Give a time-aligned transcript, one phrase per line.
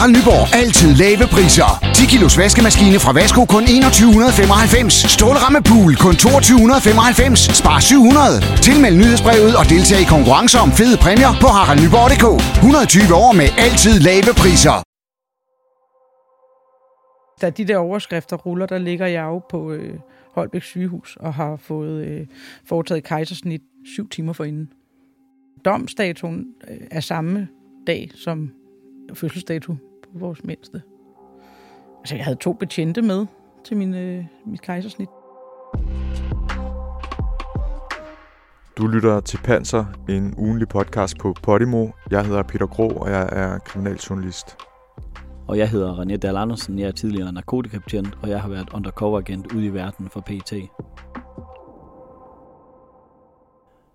[0.00, 0.44] Harald Nyborg.
[0.62, 1.70] Altid lave priser.
[1.94, 4.94] 10 kilos vaskemaskine fra Vasko kun 2195.
[5.14, 7.40] Stålramme pool kun 2295.
[7.60, 8.40] Spar 700.
[8.66, 12.26] Tilmeld nyhedsbrevet og deltag i konkurrencer om fede præmier på haraldnyborg.dk.
[12.56, 14.76] 120 år med altid lave priser.
[17.40, 19.94] Da de der overskrifter ruller, der ligger jeg jo på øh,
[20.36, 22.22] Holbæk sygehus og har fået øh,
[22.70, 23.62] foretaget kejsersnit
[23.94, 24.66] syv timer forinden.
[25.64, 26.38] Domsdatoen
[26.70, 27.48] øh, er samme
[27.86, 28.38] dag som
[29.14, 29.72] fødselsdato
[30.14, 30.82] vores mindste.
[31.98, 33.26] Altså, jeg havde to betjente med
[33.64, 35.08] til min, øh, mit kejsersnit.
[38.78, 41.88] Du lytter til Panser, en ugenlig podcast på Podimo.
[42.10, 44.56] Jeg hedder Peter Gro, og jeg er kriminaljournalist.
[45.48, 49.52] Og jeg hedder René Dahl Andersen, jeg er tidligere narkotikabetjent, og jeg har været undercover-agent
[49.52, 50.52] ude i verden for PT.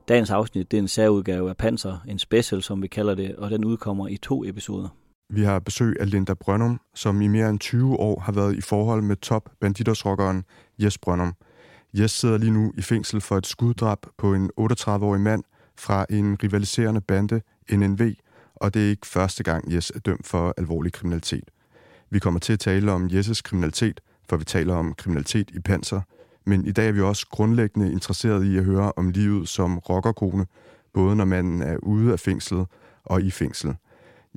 [0.07, 3.49] Dagens afsnit det er en særudgave af Panser, en special som vi kalder det, og
[3.49, 4.89] den udkommer i to episoder.
[5.29, 8.61] Vi har besøg af Linda Brønum, som i mere end 20 år har været i
[8.61, 10.43] forhold med top banditersrockeren
[10.79, 11.33] Jes Brønum.
[11.93, 15.43] Jes sidder lige nu i fængsel for et skuddrab på en 38-årig mand
[15.77, 17.41] fra en rivaliserende bande,
[17.71, 18.13] NNV,
[18.55, 21.51] og det er ikke første gang, Jes er dømt for alvorlig kriminalitet.
[22.09, 26.01] Vi kommer til at tale om Jesses kriminalitet, for vi taler om kriminalitet i panser,
[26.45, 30.45] men i dag er vi også grundlæggende interesseret i at høre om livet som rockerkone,
[30.93, 32.67] både når man er ude af fængslet
[33.03, 33.75] og i fængsel.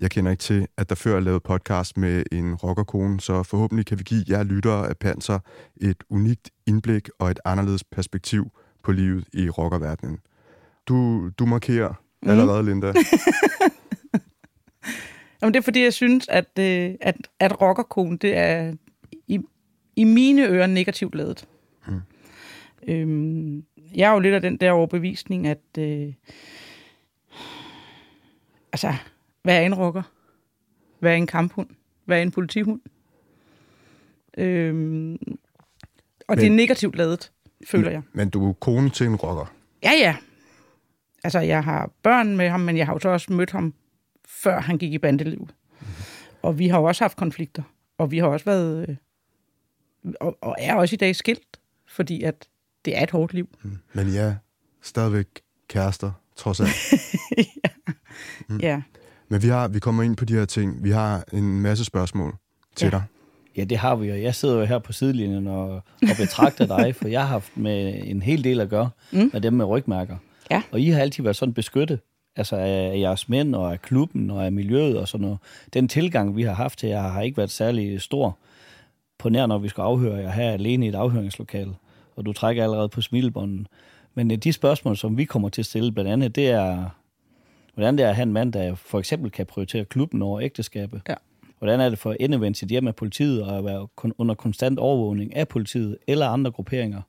[0.00, 3.86] Jeg kender ikke til, at der før er lavet podcast med en rockerkone, så forhåbentlig
[3.86, 5.38] kan vi give jer lyttere af Panser
[5.76, 8.50] et unikt indblik og et anderledes perspektiv
[8.82, 10.18] på livet i rockerverdenen.
[10.88, 12.30] Du, du markerer mm.
[12.30, 12.86] allerede, Linda.
[15.42, 18.74] Jamen, det er fordi, jeg synes, at, øh, at, at rockerkone, det er
[19.28, 19.40] i,
[19.96, 21.48] i mine ører negativt lavet.
[21.88, 22.00] Mm.
[22.88, 26.12] Øhm, jeg er jo lidt af den der overbevisning, at øh,
[28.72, 28.94] altså,
[29.48, 30.02] hvad er en rocker?
[30.98, 31.68] Hvad er en kamphund?
[32.04, 32.80] Hvad er en politihund?
[34.38, 37.32] Øhm, og men, det er negativt lavet,
[37.66, 38.02] føler jeg.
[38.12, 39.54] Men du er kone til en rocker?
[39.82, 40.16] Ja, ja.
[41.24, 43.74] Altså, jeg har børn med ham, men jeg har jo så også mødt ham,
[44.26, 45.38] før han gik i bandeliv.
[45.40, 45.86] Mm-hmm.
[46.42, 47.62] Og vi har jo også haft konflikter.
[47.98, 48.88] Og vi har også været...
[48.88, 48.96] Øh,
[50.20, 52.48] og, og er også i dag skilt, fordi at
[52.84, 53.48] det er et hårdt liv.
[53.62, 53.78] Mm.
[53.92, 54.34] Men ja,
[54.82, 55.26] stadigvæk
[55.68, 56.92] kærester, trods alt.
[57.64, 57.70] ja.
[58.48, 58.58] Mm.
[58.58, 58.82] ja.
[59.28, 60.84] Men vi, har, vi kommer ind på de her ting.
[60.84, 62.34] Vi har en masse spørgsmål
[62.76, 62.90] til ja.
[62.90, 63.02] dig.
[63.56, 65.70] Ja, det har vi, og jeg sidder jo her på sidelinjen og,
[66.02, 69.30] og betragter dig, for jeg har haft med en hel del at gøre mm.
[69.32, 70.16] med dem med rygmærker.
[70.50, 70.62] Ja.
[70.70, 72.00] Og I har altid været sådan beskyttet,
[72.36, 75.38] altså af jeres mænd og af klubben og af miljøet og sådan noget.
[75.74, 78.38] Den tilgang, vi har haft til jer, har ikke været særlig stor
[79.18, 81.74] på nær, når vi skal afhøre jer her alene i et afhøringslokale,
[82.16, 83.66] og du trækker allerede på smilebånden.
[84.14, 86.84] Men de spørgsmål, som vi kommer til at stille blandt andet, det er,
[87.78, 91.02] hvordan det er at have en mand, der for eksempel kan prioritere klubben over ægteskabet.
[91.08, 91.14] Ja.
[91.58, 95.36] Hvordan er det for endevendt sit hjem af politiet og at være under konstant overvågning
[95.36, 97.02] af politiet eller andre grupperinger?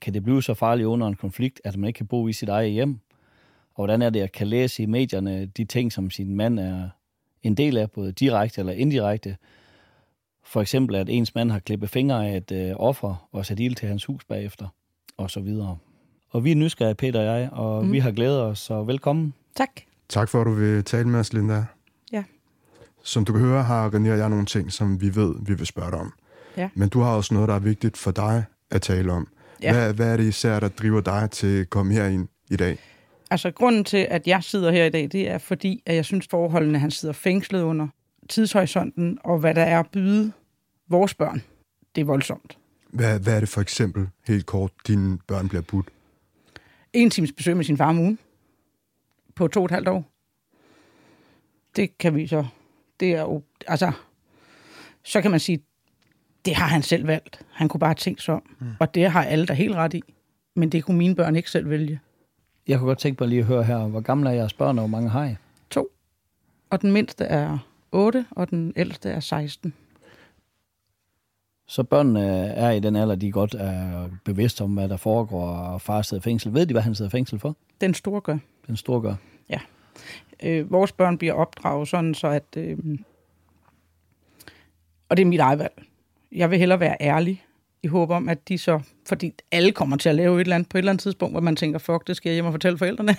[0.00, 2.48] Kan det blive så farligt under en konflikt, at man ikke kan bo i sit
[2.48, 2.98] eget hjem?
[3.74, 6.88] Og hvordan er det at kan læse i medierne de ting, som sin mand er
[7.42, 9.36] en del af, både direkte eller indirekte?
[10.44, 13.74] For eksempel, at ens mand har klippet fingre af et øh, offer og sat ild
[13.74, 14.68] til hans hus bagefter,
[15.16, 15.78] og så videre.
[16.30, 17.92] Og vi er nysgerrige, Peter og jeg, og mm.
[17.92, 19.34] vi har glædet os, så velkommen.
[19.56, 19.70] Tak.
[20.08, 21.64] Tak for, at du vil tale med os, Linda.
[22.12, 22.24] Ja.
[23.02, 25.66] Som du kan høre, har René og jeg nogle ting, som vi ved, vi vil
[25.66, 26.12] spørge dig om.
[26.56, 26.68] Ja.
[26.74, 29.28] Men du har også noget, der er vigtigt for dig at tale om.
[29.62, 29.72] Ja.
[29.72, 32.78] Hvad, hvad er det især, der driver dig til at komme herind i dag?
[33.30, 36.26] Altså, grunden til, at jeg sidder her i dag, det er fordi, at jeg synes,
[36.30, 37.88] forholdene, han sidder fængslet under,
[38.28, 40.32] tidshorisonten, og hvad der er at byde
[40.88, 41.42] vores børn,
[41.94, 42.58] det er voldsomt.
[42.90, 45.86] Hvad, hvad er det for eksempel, helt kort, dine børn bliver budt?
[46.92, 48.18] En times besøg med sin far om ugen
[49.36, 50.04] på to og et halvt år.
[51.76, 52.46] Det kan vi så.
[53.00, 53.92] Det er jo, altså,
[55.04, 55.60] så kan man sige,
[56.44, 57.40] det har han selv valgt.
[57.50, 58.56] Han kunne bare tænke sig om.
[58.58, 58.66] Mm.
[58.80, 60.02] Og det har alle der helt ret i.
[60.54, 62.00] Men det kunne mine børn ikke selv vælge.
[62.68, 64.82] Jeg kunne godt tænke mig lige at høre her, hvor gamle er jeres børn, og
[64.82, 65.34] hvor mange har I?
[65.70, 65.88] To.
[66.70, 67.58] Og den mindste er
[67.92, 69.74] 8, og den ældste er 16.
[71.68, 75.80] Så børnene er i den alder, de godt er bevidste om, hvad der foregår, og
[75.80, 76.54] far sidder i fængsel.
[76.54, 77.56] Ved de, hvad han sidder i fængsel for?
[77.80, 78.38] Den store gør.
[78.66, 79.14] Den store gør.
[80.42, 82.44] Øh, vores børn bliver opdraget sådan, så at...
[82.56, 82.78] Øh,
[85.08, 85.82] og det er mit eget valg.
[86.32, 87.44] Jeg vil hellere være ærlig
[87.82, 88.80] i håb om, at de så...
[89.08, 91.40] Fordi alle kommer til at lave et eller andet på et eller andet tidspunkt, hvor
[91.40, 93.16] man tænker, fuck, det skal jeg hjem og fortælle forældrene.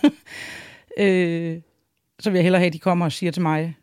[1.04, 1.62] øh,
[2.20, 3.76] så vil jeg hellere have, at de kommer og siger til mig,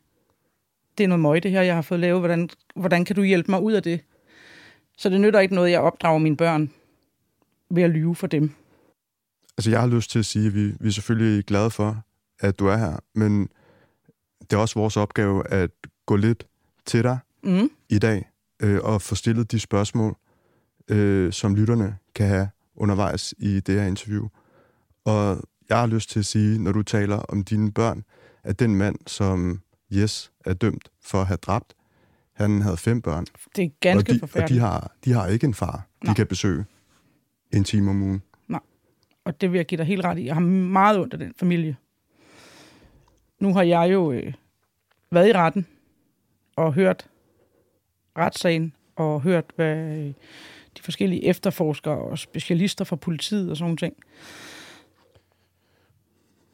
[0.99, 2.21] det er noget møg, det her, jeg har fået lavet.
[2.21, 4.01] Hvordan, hvordan kan du hjælpe mig ud af det?
[4.99, 6.71] Så det nytter ikke noget, jeg opdrager mine børn
[7.71, 8.51] ved at lyve for dem.
[9.59, 12.04] Altså, jeg har lyst til at sige, at vi, vi er selvfølgelig glade for,
[12.41, 13.49] at du er her, men
[14.41, 15.71] det er også vores opgave at
[16.07, 16.47] gå lidt
[16.87, 17.71] til dig Mm.
[17.89, 18.31] i dag
[18.63, 20.17] øh, og få stillet de spørgsmål,
[20.91, 24.29] øh, som lytterne kan have undervejs i det her interview.
[25.05, 28.05] Og jeg har lyst til at sige, når du taler om dine børn,
[28.43, 29.61] at den mand, som
[29.93, 31.75] Yes er dømt for at have dræbt,
[32.33, 33.27] han havde fem børn.
[33.57, 34.61] Det er ganske og de, og forfærdeligt.
[34.61, 36.15] de, har, de har ikke en far, de Nej.
[36.15, 36.65] kan besøge
[37.53, 38.23] en time om ugen.
[39.25, 40.25] og det vil jeg give dig helt ret i.
[40.27, 41.77] Jeg har meget ondt af den familie.
[43.39, 44.33] Nu har jeg jo øh,
[45.11, 45.67] været i retten
[46.57, 47.11] og hørt
[48.19, 50.13] retssagen og hørt, hvad øh,
[50.77, 53.97] de forskellige efterforskere og specialister fra politiet og sådan nogle ting.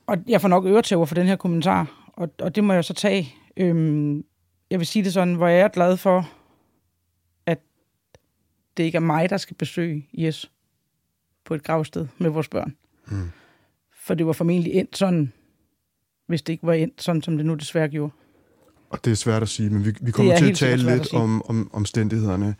[0.06, 2.94] Og jeg får nok øretæver for den her kommentar, og, og det må jeg så
[2.94, 3.34] tage.
[3.56, 4.24] Øhm,
[4.70, 6.30] jeg vil sige det sådan, hvor jeg er glad for,
[7.46, 7.58] at
[8.76, 10.50] det ikke er mig, der skal besøge Jes
[11.44, 12.76] på et gravsted med vores børn.
[13.06, 13.30] Mm.
[13.92, 15.32] For det var formentlig endt sådan,
[16.30, 18.12] hvis det ikke var endt sådan, som det nu desværre gjorde.
[18.90, 20.98] Og det er svært at sige, men vi, vi kommer er til at tale at
[20.98, 21.20] lidt sige.
[21.20, 22.54] om, om omstændighederne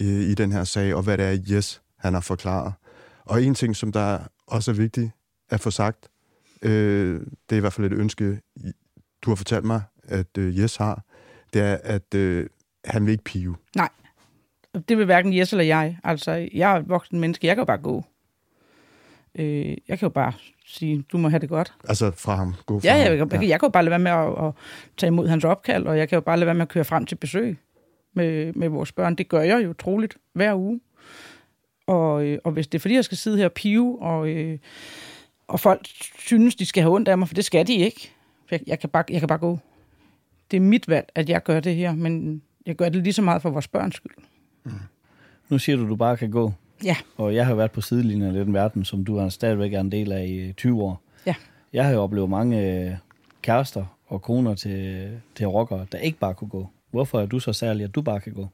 [0.00, 2.72] øh, i den her sag, og hvad det er, Yes han har forklaret.
[3.24, 5.10] Og en ting, som der også er vigtigt
[5.50, 6.08] at få sagt,
[6.62, 8.40] øh, det er i hvert fald et ønske,
[9.22, 11.04] du har fortalt mig, at øh, Yes har,
[11.52, 12.46] det er, at øh,
[12.84, 13.56] han vil ikke pive.
[14.74, 15.98] Og Det vil hverken Jes eller jeg.
[16.04, 17.46] Altså, jeg er voksen menneske.
[17.46, 18.04] Jeg kan bare gå.
[19.38, 20.32] Øh, jeg kan jo bare
[20.66, 21.74] sige, du må have det godt.
[21.88, 22.54] Altså fra ham.
[22.66, 23.18] Gå fra Ja, jeg, ham.
[23.32, 24.52] jeg, jeg, jeg kan jo bare lade være med at, at
[24.96, 27.06] tage imod hans opkald, og jeg kan jo bare lade være med at køre frem
[27.06, 27.56] til besøg
[28.14, 29.14] med, med vores børn.
[29.14, 30.80] Det gør jeg jo troligt hver uge.
[31.86, 34.58] Og, øh, og hvis det er fordi, jeg skal sidde her og pive, og, øh,
[35.48, 35.80] og folk
[36.18, 38.12] synes, de skal have ondt af mig, for det skal de ikke.
[38.48, 39.58] For Jeg, jeg, kan bare, jeg kan bare gå.
[40.50, 43.22] Det er mit valg, at jeg gør det her, men jeg gør det lige så
[43.22, 44.12] meget for vores børns skyld.
[45.48, 46.52] Nu siger du, du bare kan gå.
[46.84, 46.96] Ja.
[47.16, 49.92] Og jeg har været på sidelinjen af den verden, som du er stadigvæk er en
[49.92, 51.02] del af i 20 år.
[51.26, 51.34] Ja.
[51.72, 52.96] Jeg har jo oplevet mange øh,
[53.42, 56.68] kærester og koner til, til rockere, der ikke bare kunne gå.
[56.90, 58.48] Hvorfor er du så særlig, at du bare kan gå?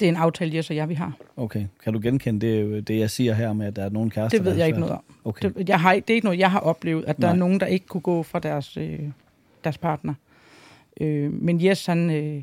[0.00, 1.12] Det er en aftale, Jes og jeg, vi har.
[1.36, 1.66] Okay.
[1.84, 4.44] Kan du genkende det, det jeg siger her med, at der er nogle kærester, Det
[4.44, 5.02] ved jeg ikke noget om.
[5.24, 5.50] Okay.
[5.58, 7.32] Det, jeg har, det er ikke noget, jeg har oplevet, at der Nej.
[7.32, 9.00] er nogen, der ikke kunne gå fra deres, øh,
[9.64, 10.14] deres partner.
[11.00, 12.42] Øh, men Jes, han, øh,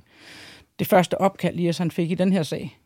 [0.79, 2.79] det første opkald, Jes han fik i den her sag,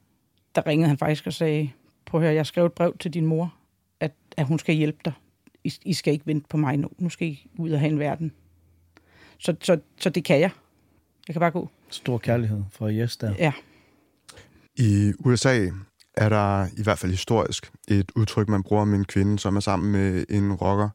[0.55, 1.69] der ringede han faktisk og sagde,
[2.13, 3.53] prøv at høre, jeg skrev et brev til din mor,
[3.99, 5.13] at, at hun skal hjælpe dig.
[5.63, 6.89] I, I skal ikke vente på mig nu.
[6.97, 8.31] Nu skal I ud og have en verden.
[9.37, 10.49] Så, så, så det kan jeg.
[11.27, 11.69] Jeg kan bare gå.
[11.89, 13.33] Stor kærlighed fra Jes der.
[13.39, 13.53] Ja.
[14.75, 15.69] I USA
[16.17, 19.59] er der i hvert fald historisk et udtryk, man bruger om en kvinde, som er
[19.59, 20.89] sammen med en rocker.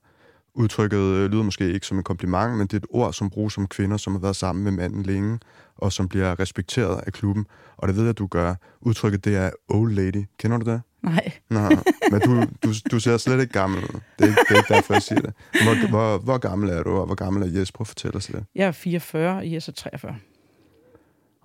[0.55, 3.67] Udtrykket lyder måske ikke som en kompliment, men det er et ord, som bruges om
[3.67, 5.39] kvinder, som har været sammen med manden længe,
[5.77, 7.47] og som bliver respekteret af klubben.
[7.77, 8.55] Og det ved jeg, at du gør.
[8.81, 10.25] Udtrykket, det er old lady.
[10.39, 10.83] Kender du det?
[11.03, 11.33] Nej.
[11.51, 11.69] Nå,
[12.11, 14.01] men du, du, du ser slet ikke gammel ud.
[14.19, 15.35] Det er ikke, det er ikke derfor, jeg siger det.
[15.53, 17.73] Hvor, hvor, hvor gammel er du, og hvor gammel er Jes?
[17.73, 18.45] Prøv at fortælle os lidt.
[18.55, 20.17] Jeg er 44, og Jes er 43.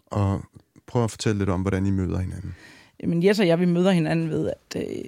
[0.05, 0.41] Og
[0.87, 2.55] prøv at fortælle lidt om, hvordan I møder hinanden.
[3.03, 5.03] Jamen, Jes og jeg, vi møder hinanden ved, at øh,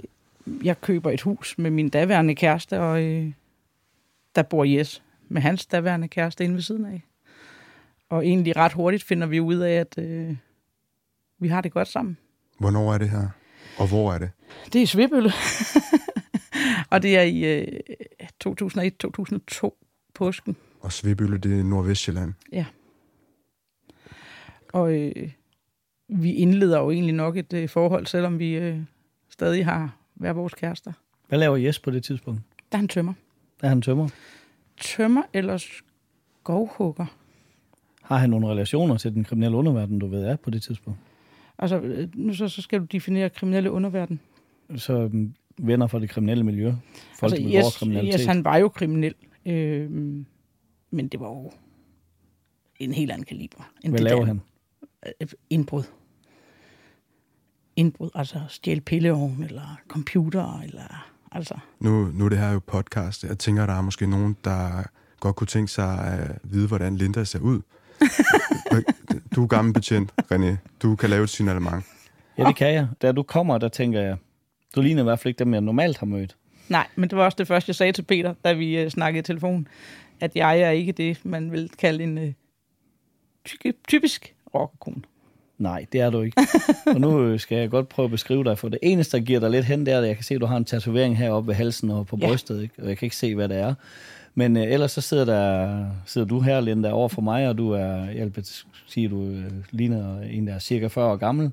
[0.65, 3.31] jeg køber et hus med min daværende kæreste, og øh,
[4.36, 7.03] der bor Jes med hans daværende kæreste inde ved siden af.
[8.09, 10.36] Og egentlig ret hurtigt finder vi ud af, at øh,
[11.39, 12.18] vi har det godt sammen.
[12.59, 13.27] Hvornår er det her?
[13.77, 14.31] Og hvor er det?
[14.66, 15.31] Det er i Svebølle.
[16.92, 17.80] og det er i øh,
[18.48, 20.56] 2001-2002 påsken.
[20.81, 22.33] Og Svebølle, det er Nordvestjylland.
[24.74, 25.31] Og øh,
[26.07, 28.79] vi indleder jo egentlig nok et øh, forhold, selvom vi øh,
[29.29, 30.91] stadig har hver vores kærester.
[31.27, 32.41] Hvad laver Jes på det tidspunkt?
[32.72, 33.13] Der er han tømmer.
[33.62, 34.10] Der er han tømmer.
[34.77, 37.05] Tømmer eller skovhugger.
[38.01, 41.00] Har han nogle relationer til den kriminelle underverden, du ved er på det tidspunkt?
[41.59, 44.19] Altså, nu så, så skal du definere kriminelle underverden.
[44.75, 46.74] Så øhm, venner fra det kriminelle miljø.
[47.19, 48.19] Folk, altså, der yes, kriminalitet.
[48.19, 49.15] yes, han var jo kriminel.
[49.45, 49.91] Øh,
[50.91, 51.51] men det var jo
[52.79, 53.71] en helt anden kaliber.
[53.83, 54.25] End Hvad det laver der.
[54.25, 54.41] han?
[55.21, 55.83] Øh, Indbrud.
[57.75, 61.57] Indbrud, altså stjæle pilleovn, eller computer, eller altså...
[61.79, 63.24] Nu, nu er det her jo podcast.
[63.24, 64.83] Jeg tænker, der er måske nogen, der
[65.19, 67.62] godt kunne tænke sig at vide, hvordan Linda ser ud.
[69.35, 70.55] du er gammel betjent, René.
[70.81, 71.85] Du kan lave et signalement.
[72.38, 72.88] Ja, det kan jeg.
[73.01, 74.17] Da du kommer, der tænker jeg,
[74.75, 76.35] du ligner i hvert fald ikke dem, jeg normalt har mødt.
[76.69, 79.19] Nej, men det var også det første, jeg sagde til Peter, da vi øh, snakkede
[79.19, 79.67] i telefon,
[80.19, 82.33] at jeg er ikke det, man vil kalde en øh,
[83.45, 85.01] ty- typisk rockerkone.
[85.57, 86.41] Nej, det er du ikke.
[86.88, 89.39] og nu øh, skal jeg godt prøve at beskrive dig, for det eneste, der giver
[89.39, 91.47] dig lidt hen, det er, at jeg kan se, at du har en tatovering heroppe
[91.47, 92.27] ved halsen og på Ja.
[92.27, 92.74] brystet, ikke?
[92.81, 93.74] og jeg kan ikke se, hvad det er.
[94.36, 97.72] Men øh, ellers så sidder, der, sidder du her, Linda, over for mig, og du
[97.72, 98.48] er, jeg vil
[98.88, 101.51] sige, du øh, ligner en, der er cirka 40 år gammel,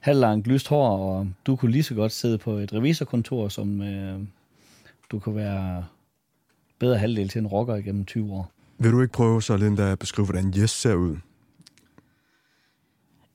[0.00, 4.20] halvlangt lyst hår, og du kunne lige så godt sidde på et revisorkontor, som øh,
[5.10, 5.84] du kunne være
[6.78, 8.50] bedre halvdel til en rocker igennem 20 år.
[8.78, 11.16] Vil du ikke prøve så, Linda, at beskrive, hvordan Jes ser ud?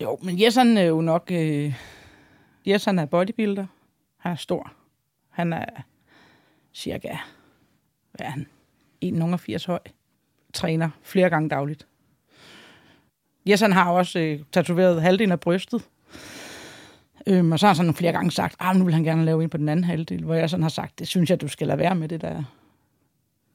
[0.02, 1.32] Jo, men Jes han er jo nok...
[1.32, 1.74] Øh,
[2.68, 3.66] Jes han er bodybuilder.
[4.18, 4.74] Han er stor.
[5.30, 5.66] Han er
[6.74, 7.18] cirka...
[8.12, 8.48] Hvad er han?
[9.06, 9.80] 1,80 høj.
[10.54, 11.88] Træner flere gange dagligt.
[13.46, 15.90] Jes han har også øh, tatoveret halvdelen af brystet.
[17.28, 19.26] Øhm, og så har han sådan flere gange sagt, at ah, nu vil han gerne
[19.26, 21.48] lave en på den anden halvdel, hvor jeg sådan har sagt, det synes jeg, du
[21.48, 22.44] skal lade være med det der.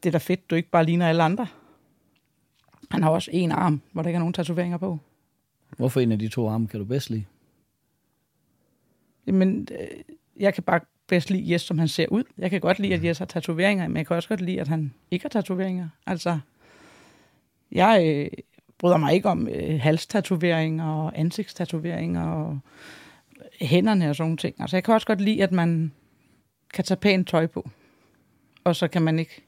[0.02, 1.46] Det er da fedt, du ikke bare ligner alle andre.
[2.90, 4.98] Han har også en arm, hvor der ikke er nogen tatoveringer på.
[5.76, 7.24] Hvorfor en af de to arme kan du bedst lide?
[9.26, 12.24] Jamen, øh, jeg kan bare bedst lide Jes, som han ser ud.
[12.38, 14.68] Jeg kan godt lide, at Jes har tatoveringer, men jeg kan også godt lide, at
[14.68, 15.88] han ikke har tatoveringer.
[16.06, 16.38] Altså,
[17.72, 18.30] jeg øh,
[18.78, 22.58] bryder mig ikke om øh, halstatoveringer og ansigtstatoveringer og
[23.60, 24.56] hænderne og sådan nogle ting.
[24.58, 25.92] Altså, jeg kan også godt lide, at man
[26.74, 27.70] kan tage pænt tøj på,
[28.64, 29.42] og så kan man ikke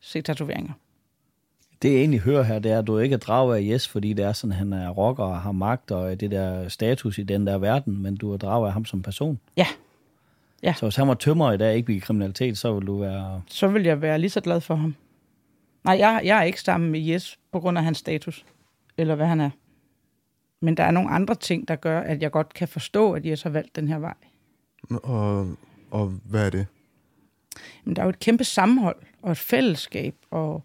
[0.00, 0.72] se tatoveringer.
[1.82, 4.12] Det jeg egentlig hører her, det er, at du ikke er draget af Jes, fordi
[4.12, 7.46] det er sådan, han er rocker og har magt og det der status i den
[7.46, 9.40] der verden, men du er draget af ham som person.
[9.56, 9.66] Ja.
[10.62, 10.72] Ja.
[10.72, 13.42] Så hvis han var tømmer i dag ikke begik kriminalitet, så ville du være...
[13.48, 14.94] Så vil jeg være lige så glad for ham.
[15.84, 18.44] Nej, jeg, jeg er ikke sammen med Jes på grund af hans status,
[18.96, 19.50] eller hvad han er.
[20.60, 23.42] Men der er nogle andre ting, der gør, at jeg godt kan forstå, at Jes
[23.42, 24.14] har valgt den her vej.
[24.90, 25.56] Og,
[25.90, 26.66] og hvad er det?
[27.84, 30.14] Men der er jo et kæmpe sammenhold og et fællesskab.
[30.30, 30.62] Og,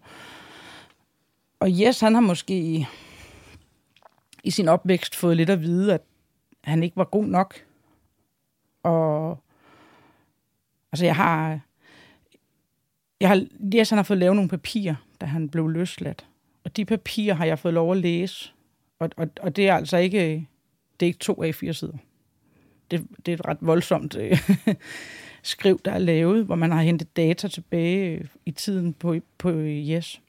[1.60, 2.86] og Jes, han har måske i,
[4.44, 6.02] i sin opvækst fået lidt at vide, at
[6.64, 7.54] han ikke var god nok.
[8.82, 9.43] Og
[10.94, 11.60] altså jeg har,
[13.20, 16.26] jeg har, Jes, han har fået lavet nogle papirer, da han blev løsladt.
[16.64, 18.52] Og de papirer har jeg fået lov at læse.
[18.98, 20.48] Og, og, og det er altså ikke,
[21.00, 21.96] det er ikke to af fire sider.
[22.90, 24.50] Det, det er et ret voldsomt øh,
[25.42, 29.50] skriv, der er lavet, hvor man har hentet data tilbage øh, i tiden på, på
[29.50, 30.20] øh, Yes.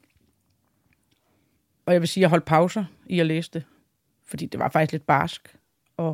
[1.85, 3.63] Og jeg vil sige, at jeg holdt pauser i at læse det,
[4.25, 5.55] fordi det var faktisk lidt barsk
[5.99, 6.13] at,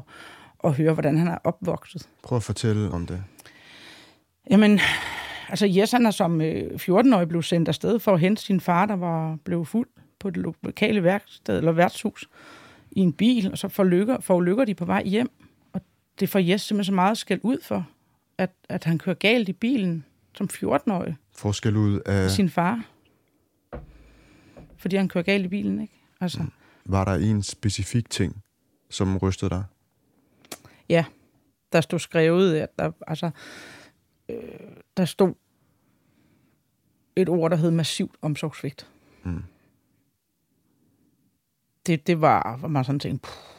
[0.64, 2.10] at høre, hvordan han er opvokset.
[2.24, 3.24] Prøv at fortælle om det.
[4.52, 4.80] Jamen,
[5.50, 8.96] altså Jes, han er som 14-årig blevet sendt afsted for at hente sin far, der
[8.96, 9.88] var blevet fuld
[10.20, 12.30] på det lokale værksted eller værtshus
[12.92, 15.32] i en bil, og så forulykker, forulykker de på vej hjem.
[15.74, 15.82] Og
[16.20, 17.88] det får Jes simpelthen så meget skæld ud for,
[18.38, 20.06] at, at han kører galt i bilen
[20.38, 21.16] som 14-årig.
[21.36, 22.32] Forskel ud af...
[22.32, 22.86] Sin far.
[24.78, 25.94] Fordi han kører galt i bilen, ikke?
[26.22, 26.46] Altså.
[26.86, 28.42] Var der en specifik ting,
[28.90, 29.64] som rystede dig?
[30.90, 31.06] Ja,
[31.72, 33.32] der stod skrevet, at der, altså,
[34.32, 35.34] øh, der stod
[37.16, 38.90] et ord, der hed massivt omsorgsvigt.
[39.24, 39.44] Mm.
[41.86, 43.52] Det, det var, hvor man sådan tænkte, puh,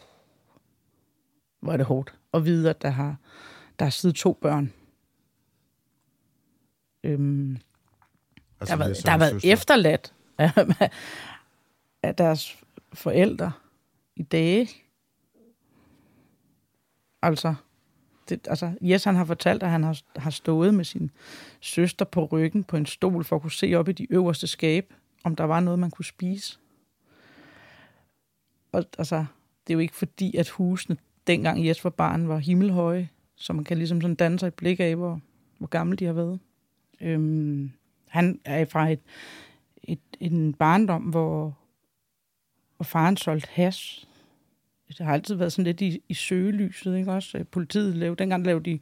[1.61, 3.17] hvor er det hårdt at vide, at der har,
[3.79, 4.73] der har siddet to børn.
[7.05, 7.59] Øhm,
[8.61, 10.51] altså, der har været, der har været efterladt af,
[12.03, 13.53] af deres forældre
[14.17, 14.71] i dage.
[17.23, 17.55] Altså,
[18.29, 21.11] det, altså, Jes han har fortalt, at han har, har stået med sin
[21.61, 24.95] søster på ryggen på en stol for at kunne se op i de øverste skab,
[25.25, 26.59] om der var noget, man kunne spise.
[28.73, 29.17] Og altså,
[29.67, 33.65] det er jo ikke fordi, at husene, dengang Jes var barn, var himmelhøje, så man
[33.65, 35.21] kan ligesom sådan danne sig et blik af, hvor,
[35.59, 36.41] hvor gamle de har været.
[37.01, 37.73] Øhm,
[38.09, 39.01] han er fra et,
[39.83, 41.59] et, en barndom, hvor,
[42.77, 44.09] hvor faren solgte has.
[44.99, 47.39] Det har altid været sådan lidt i, i søgelyset, ikke også?
[47.39, 48.79] Øh, politiet lavede, dengang lavede de...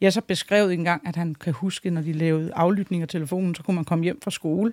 [0.00, 3.54] Jeg så beskrevet en gang, at han kan huske, når de lavede aflytning af telefonen,
[3.54, 4.72] så kunne man komme hjem fra skole,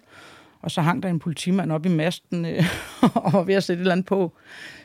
[0.62, 2.64] og så hang der en politimand op i masten øh,
[3.16, 4.34] og var ved at sætte et eller andet på.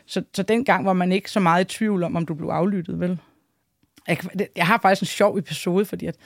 [0.06, 3.00] Så, så dengang var man ikke så meget i tvivl om, om du blev aflyttet,
[3.00, 3.18] vel?
[4.08, 4.18] Jeg,
[4.56, 6.16] jeg har faktisk en sjov episode, fordi at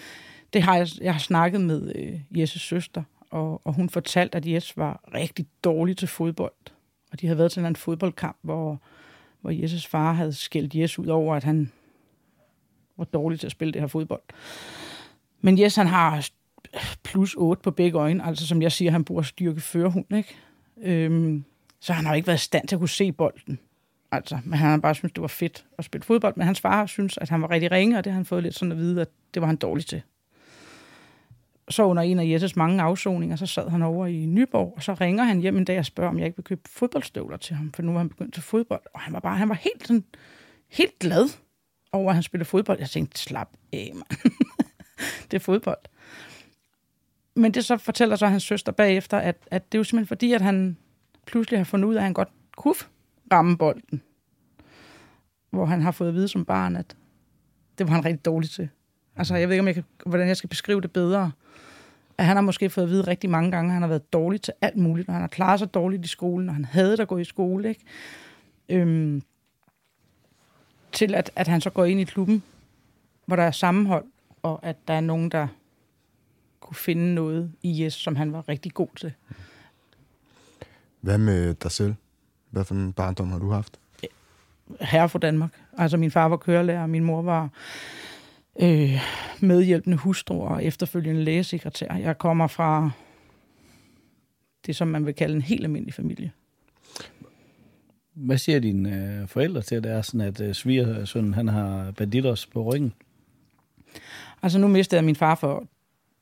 [0.52, 4.46] det har jeg, jeg har snakket med øh, Jesses søster, og, og hun fortalte, at
[4.46, 6.52] Jes var rigtig dårlig til fodbold.
[7.12, 8.82] Og de havde været til en fodboldkamp, hvor,
[9.40, 11.72] hvor Jesus far havde skældt Jes ud over, at han
[12.96, 14.22] var dårlig til at spille det her fodbold.
[15.40, 16.28] Men Jes, han har
[17.04, 20.36] plus 8 på begge øjne, altså som jeg siger, han bruger styrke førhund, ikke?
[20.82, 21.44] Øhm,
[21.80, 23.58] så han har ikke været i stand til at kunne se bolden.
[24.10, 26.34] Altså, men han har bare syntes, det var fedt at spille fodbold.
[26.36, 28.54] Men hans far synes, at han var rigtig ringe, og det har han fået lidt
[28.54, 30.02] sådan at vide, at det var han dårlig til.
[31.70, 34.94] Så under en af Jesses mange afsoninger, så sad han over i Nyborg, og så
[34.94, 37.72] ringer han hjem en dag og spørger, om jeg ikke vil købe fodboldstøvler til ham,
[37.72, 38.82] for nu var han begyndt til fodbold.
[38.94, 40.04] Og han var bare, han var helt sådan,
[40.68, 41.28] helt glad
[41.92, 42.78] over, at han spillede fodbold.
[42.78, 44.32] Jeg tænkte, slap af, mand.
[45.30, 45.78] det er fodbold.
[47.36, 50.32] Men det så fortæller så hans søster bagefter, at, at det er jo simpelthen fordi,
[50.32, 50.76] at han
[51.26, 52.74] pludselig har fundet ud af, at han godt kunne
[53.32, 54.02] ramme bolden.
[55.50, 56.96] Hvor han har fået at vide som barn, at
[57.78, 58.68] det var han rigtig dårlig til.
[59.18, 61.32] Altså, jeg ved ikke, om jeg kan, hvordan jeg skal beskrive det bedre.
[62.18, 64.42] At han har måske fået at vide rigtig mange gange, at han har været dårlig
[64.42, 67.04] til alt muligt, og han har klaret sig dårligt i skolen, og han havde da
[67.04, 67.84] gå i skole, ikke?
[68.68, 69.22] Øhm,
[70.92, 72.42] til at, at han så går ind i klubben,
[73.26, 74.04] hvor der er sammenhold,
[74.42, 75.46] og at der er nogen, der
[76.60, 79.12] kunne finde noget i Jes, som han var rigtig god til.
[81.00, 81.94] Hvad med dig selv?
[82.50, 83.78] Hvad for en barndom har du haft?
[84.80, 85.50] Herre for Danmark.
[85.78, 87.48] Altså min far var kørelærer, min mor var
[88.60, 89.00] øh,
[89.40, 91.94] medhjælpende hustru og efterfølgende lægesekretær.
[91.94, 92.90] Jeg kommer fra
[94.66, 96.32] det, som man vil kalde en helt almindelig familie.
[98.14, 101.90] Hvad siger dine øh, forældre til, at det er sådan, at øh, svigersønnen han har
[101.90, 102.92] banditos på ryggen?
[104.42, 105.66] Altså nu mistede jeg min far for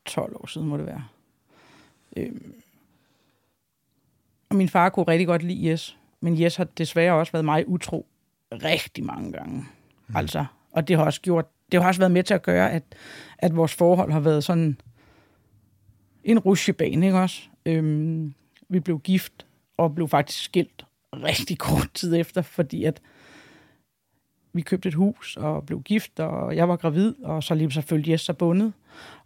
[0.05, 1.03] 12 år siden, må det være.
[2.17, 2.53] Øhm.
[4.49, 7.67] Og min far kunne rigtig godt lide Jes, men Jes har desværre også været mig
[7.67, 8.07] utro
[8.51, 9.65] rigtig mange gange.
[10.07, 10.15] Mm.
[10.15, 12.83] Altså, og det har også gjort, det har også været med til at gøre, at,
[13.37, 14.81] at vores forhold har været sådan
[16.23, 17.41] en rusjebane, ikke også?
[17.65, 18.33] Øhm,
[18.69, 19.45] vi blev gift
[19.77, 23.01] og blev faktisk skilt rigtig kort tid efter, fordi at
[24.53, 27.81] vi købte et hus og blev gift, og jeg var gravid, og så lige så
[27.81, 28.73] følte så bundet.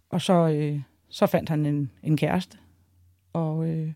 [0.09, 2.57] Og så, øh, så fandt han en, en kæreste,
[3.33, 3.93] og øh,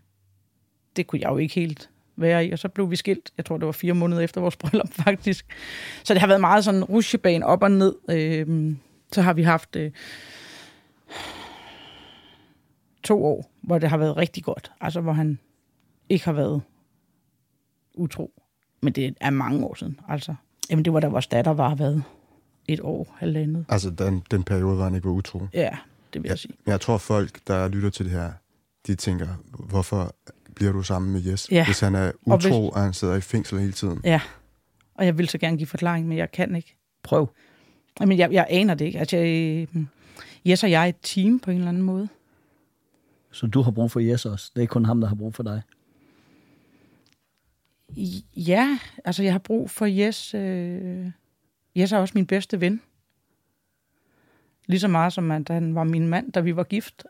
[0.96, 3.31] det kunne jeg jo ikke helt være i, og så blev vi skilt.
[3.38, 5.45] Jeg tror, det var fire måneder efter vores bryllup, faktisk.
[6.03, 7.95] Så det har været meget sådan rusjebane op og ned.
[8.10, 8.75] Øh,
[9.12, 9.91] så har vi haft øh,
[13.03, 14.72] to år, hvor det har været rigtig godt.
[14.81, 15.39] Altså, hvor han
[16.10, 16.62] ikke har været
[17.93, 18.41] utro.
[18.81, 20.36] Men det er mange år siden, altså.
[20.69, 22.03] Jamen, det var da vores datter var været
[22.67, 23.65] et år, halvandet.
[23.69, 25.48] Altså, den, den periode, hvor han ikke var utro?
[25.53, 25.77] Ja,
[26.13, 26.53] det vil jeg, jeg sige.
[26.65, 28.31] Jeg tror, folk, der lytter til det her,
[28.88, 29.27] de tænker,
[29.60, 30.15] hvorfor
[30.56, 31.66] bliver du sammen med Jes, ja.
[31.66, 32.52] hvis han er utro, og, hvis...
[32.52, 34.02] og han sidder i fængsel hele tiden?
[34.04, 34.22] Ja,
[34.96, 36.76] og jeg vil så gerne give forklaring, men jeg kan ikke.
[37.04, 37.30] Prøv.
[38.00, 39.00] Jamen, jeg, jeg aner det ikke.
[39.00, 39.68] Altså, jeg,
[40.46, 42.10] Jes og jeg er et team på en eller anden måde.
[43.32, 44.52] Så du har brug for Jes også?
[44.54, 45.62] Det er ikke kun ham, der har brug for dig?
[48.36, 50.34] Ja, altså jeg har brug for Jes.
[50.34, 51.12] Øh...
[51.76, 52.82] Jes er også min bedste ven.
[54.68, 57.06] Lige så meget som at han var min mand, da vi var gift.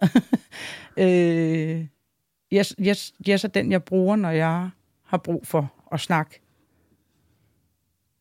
[0.97, 1.85] øh...
[2.51, 4.69] Jes, Jes, Jes er den, jeg bruger, når jeg
[5.03, 6.41] har brug for at snakke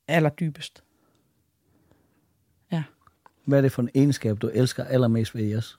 [0.09, 0.85] allerdybest.
[2.73, 2.83] Ja.
[3.45, 5.79] Hvad er det for en egenskab, du elsker allermest ved Jes?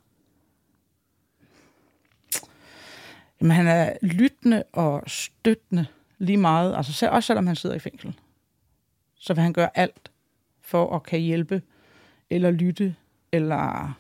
[3.42, 5.86] Jamen, han er lyttende og støttende
[6.18, 6.76] lige meget.
[6.76, 8.20] Altså selv, også selvom han sidder i fængsel.
[9.16, 10.12] Så vil han gøre alt
[10.62, 11.62] for at kan hjælpe,
[12.30, 12.96] eller lytte,
[13.32, 13.94] eller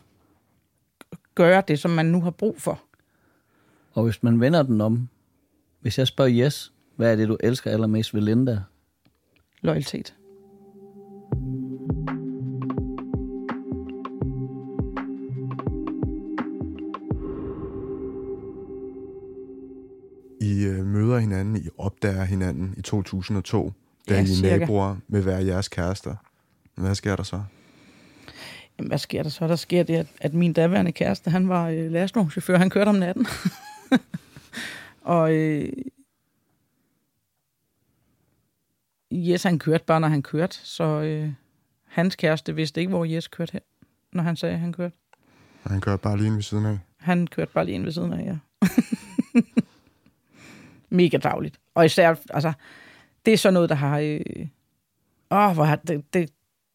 [1.35, 2.83] gøre det, som man nu har brug for.
[3.95, 5.09] Og hvis man vender den om,
[5.81, 8.59] hvis jeg spørger Yes, hvad er det, du elsker allermest ved Linda?
[9.61, 10.15] Loyalitet.
[21.15, 23.73] møder hinanden, I opdager hinanden i 2002,
[24.09, 26.15] da ja, I er naboer med hver jeres kærester.
[26.75, 27.41] Hvad sker der så?
[28.77, 29.47] Jamen, hvad sker der så?
[29.47, 32.95] Der sker det, at, at min daværende kæreste, han var øh, lastvognschauffør, han kørte om
[32.95, 33.27] natten.
[35.01, 35.69] og øh,
[39.11, 41.33] Jes, han kørte bare, når han kørte, så øh,
[41.85, 43.61] hans kæreste vidste ikke, hvor Jes kørte hen,
[44.11, 44.95] når han sagde, at han kørte.
[45.63, 46.79] Og han kørte bare lige ind ved siden af?
[46.97, 48.37] Han kørte bare lige ind ved siden af, ja.
[50.95, 51.59] mega dagligt.
[51.75, 52.53] Og især, altså,
[53.25, 53.99] det er sådan noget, der har...
[53.99, 54.47] Øh,
[55.31, 56.29] åh, hvor har det, det,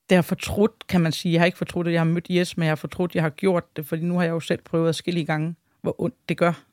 [0.09, 1.33] det har fortrudt, kan man sige.
[1.33, 3.23] Jeg har ikke fortrudt, at jeg har mødt Jes, men jeg har fortrudt, at jeg
[3.23, 6.37] har gjort det, fordi nu har jeg jo selv prøvet skille gange, hvor ondt det
[6.37, 6.65] gør,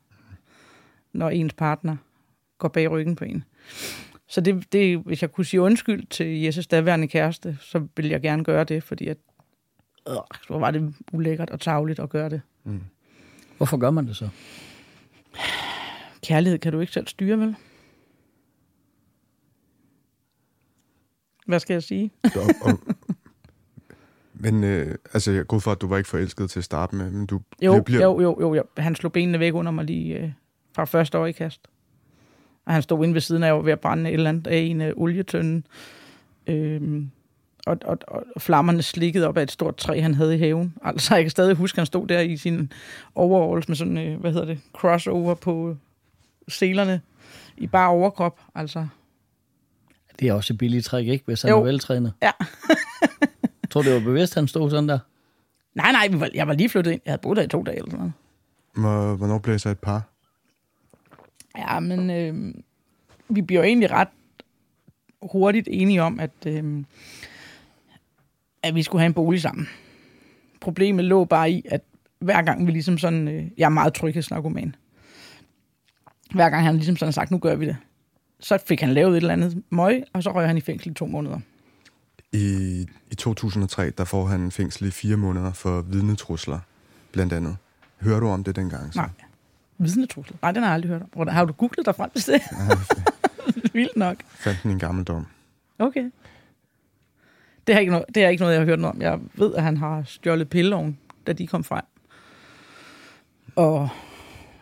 [1.18, 1.98] når ens partner
[2.58, 3.44] går bag ryggen på en.
[4.28, 8.22] Så det, det, hvis jeg kunne sige undskyld til Jes' daværende kæreste, så ville jeg
[8.22, 9.18] gerne gøre det, fordi at,
[10.10, 10.16] øh,
[10.48, 12.42] så var det ulækkert og tavligt at gøre det.
[12.64, 12.82] Mm.
[13.58, 14.30] Hvorfor gør man det så?
[16.24, 17.56] Kærlighed kan du ikke selv styre, vel?
[21.48, 22.12] Hvad skal jeg sige?
[22.42, 22.80] og, og,
[24.34, 27.12] men øh, altså, jeg går for, at du var ikke forelsket til at starte med,
[27.12, 28.04] men du jo, bliver...
[28.04, 28.64] Jo, jo, jo, jo.
[28.78, 30.32] Han slog benene væk under mig lige øh,
[30.78, 31.68] fra første år i kast.
[32.66, 34.58] Og han stod inde ved siden af, og ved at brænde et eller andet af
[34.58, 35.64] en øh, olietønde.
[36.48, 37.04] Øh,
[37.66, 40.74] og, og, og flammerne slikkede op af et stort træ, han havde i haven.
[40.84, 42.72] Altså, jeg kan stadig huske, at han stod der i sin
[43.16, 45.78] overalls med sådan, øh, hvad hedder det, crossover på
[46.48, 47.02] selerne
[47.58, 48.40] i bare overkrop.
[48.56, 48.88] Altså.
[50.20, 51.26] Det er også et billigt træk, ikke?
[51.26, 51.60] Hvis han jo.
[51.60, 52.14] er veltrænet.
[52.22, 52.32] Ja.
[53.70, 55.00] tror du, det var bevidst, han stod sådan der?
[55.76, 57.02] Nej, nej, jeg var lige flyttet ind.
[57.06, 58.14] Jeg havde boet der i to dage eller sådan
[58.76, 59.18] noget.
[59.18, 60.17] Hvornår blev så et par?
[61.58, 62.54] Ja, men øh,
[63.30, 64.08] vi bliver egentlig ret
[65.22, 66.84] hurtigt enige om, at, øh,
[68.64, 69.68] at vi skulle have en bolig sammen.
[70.62, 71.82] Problemet lå bare i, at
[72.20, 73.28] hver gang vi ligesom sådan...
[73.28, 74.76] Øh, jeg er meget tryghedsnarkoman
[76.34, 77.78] hver gang han ligesom sådan sagt, nu gør vi det.
[78.40, 80.94] Så fik han lavet et eller andet møg, og så røg han i fængsel i
[80.94, 81.40] to måneder.
[82.32, 86.60] I, I 2003, der får han fængsel i fire måneder for vidnetrusler,
[87.12, 87.58] blandt andet.
[88.02, 88.94] Hører du om det dengang?
[88.94, 89.00] Så?
[89.00, 89.10] Nej.
[89.78, 90.38] Vidnetrusler?
[90.42, 91.28] Nej, den har jeg aldrig hørt om.
[91.28, 92.42] Har du googlet dig frem til det?
[93.74, 94.24] Vildt nok.
[94.24, 95.28] Fandt den i en gammel dom.
[95.80, 96.12] Okay.
[97.68, 99.02] Det er, ikke noget, det er ikke noget, jeg har hørt noget om.
[99.02, 101.84] Jeg ved, at han har stjålet pilleovn, da de kom frem.
[103.56, 103.90] Og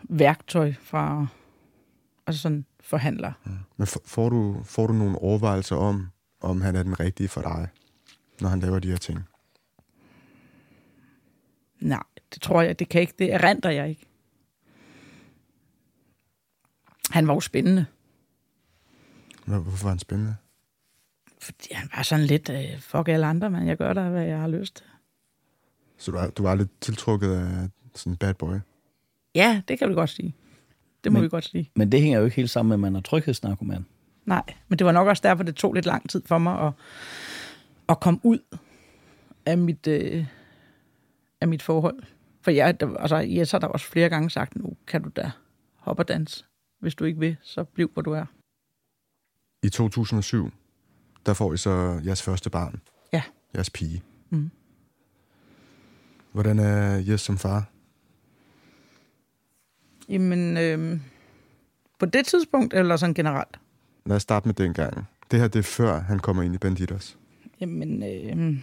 [0.02, 1.26] værktøj fra
[2.26, 3.32] altså sådan forhandler.
[3.76, 6.08] Men f- får du, får du nogle overvejelser om,
[6.40, 7.68] om han er den rigtige for dig,
[8.40, 9.20] når han laver de her ting?
[11.80, 12.02] Nej,
[12.34, 13.12] det tror jeg, det kan ikke.
[13.18, 14.06] Det erindrer jeg ikke.
[17.10, 17.86] Han var jo spændende,
[19.44, 20.36] Hvor- Hvorfor er han spændende?
[21.40, 24.38] fordi han var sådan lidt, øh, fuck alle andre, men jeg gør da, hvad jeg
[24.40, 24.84] har lyst til.
[25.98, 28.54] Så du er, du er lidt tiltrukket af sådan en bad boy?
[29.34, 30.34] Ja, det kan vi godt sige.
[31.04, 31.70] Det må Men- vi godt sige.
[31.76, 33.86] Men det hænger jo ikke helt sammen med, at man er tryghedsnarkoman.
[34.24, 36.72] Nej, men det var nok også derfor, det tog lidt lang tid for mig at,
[37.88, 38.38] at komme ud
[39.46, 40.26] af mit, øh,
[41.40, 42.02] af mit forhold.
[42.42, 45.30] For jeg, der, altså, Jes har der også flere gange sagt, nu kan du da
[45.74, 46.44] hoppe og danse.
[46.78, 48.24] Hvis du ikke vil, så bliv, hvor du er.
[49.62, 50.50] I 2007,
[51.26, 52.80] der får I så jeres første barn.
[53.12, 53.22] Ja.
[53.54, 54.02] Jeres pige.
[54.30, 54.50] Mm.
[56.32, 57.70] Hvordan er Jes som far?
[60.08, 61.00] Jamen, øh,
[61.98, 63.60] på det tidspunkt, eller sådan generelt?
[64.06, 65.06] Lad os starte med den gang.
[65.30, 67.18] Det her, det er før han kommer ind i Banditos.
[67.60, 68.62] Jamen, øh,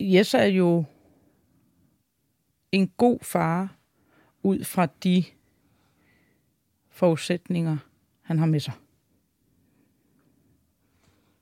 [0.00, 0.84] Jes er jo
[2.72, 3.76] en god far
[4.42, 5.24] ud fra de
[6.90, 7.76] forudsætninger,
[8.22, 8.72] han har med sig.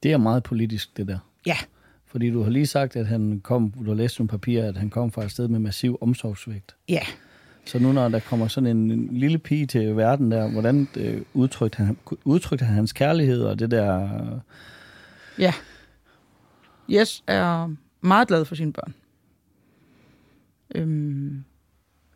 [0.02, 1.18] Det er meget politisk, det der.
[1.46, 1.56] Ja.
[2.04, 4.90] Fordi du har lige sagt, at han kom, du har læst nogle papirer, at han
[4.90, 6.76] kom fra et sted med massiv omsorgsvægt.
[6.88, 7.02] Ja.
[7.64, 11.22] Så nu når der kommer sådan en, en lille pige til verden der, hvordan øh,
[11.34, 14.08] udtrykte, han, udtrykte han hans kærlighed og det der...
[15.38, 15.54] Ja.
[16.88, 18.94] Jes er meget glad for sine børn.
[20.74, 21.44] Øhm,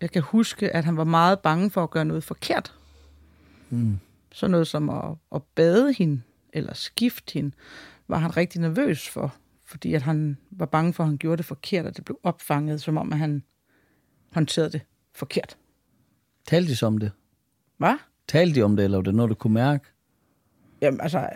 [0.00, 2.74] jeg kan huske, at han var meget bange for at gøre noget forkert.
[3.70, 3.98] Mm.
[4.32, 7.56] Sådan noget som at, at bade hende, eller skifte hende,
[8.08, 9.34] var han rigtig nervøs for.
[9.66, 12.82] Fordi at han var bange for, at han gjorde det forkert, og det blev opfanget,
[12.82, 13.42] som om at han
[14.32, 14.80] håndterede det
[15.14, 15.56] forkert.
[16.46, 17.12] Talte de så om det?
[17.76, 17.94] Hvad?
[18.28, 19.84] Talte de om det, eller var det noget, du kunne mærke?
[20.80, 21.28] Jamen, altså,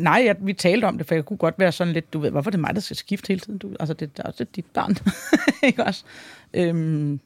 [0.00, 2.30] nej, jeg, vi talte om det, for jeg kunne godt være sådan lidt, du ved,
[2.30, 3.58] hvorfor er det mig, der skal skifte hele tiden?
[3.58, 4.96] Du, altså, det, det er også dit barn,
[5.68, 6.04] ikke også?
[6.54, 7.20] Øhm,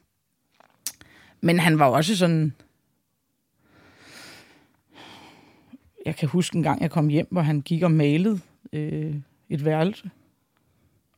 [1.41, 2.53] men han var også sådan...
[6.05, 8.39] Jeg kan huske en gang, jeg kom hjem, hvor han gik og malede
[8.73, 9.15] øh,
[9.49, 10.11] et værelse.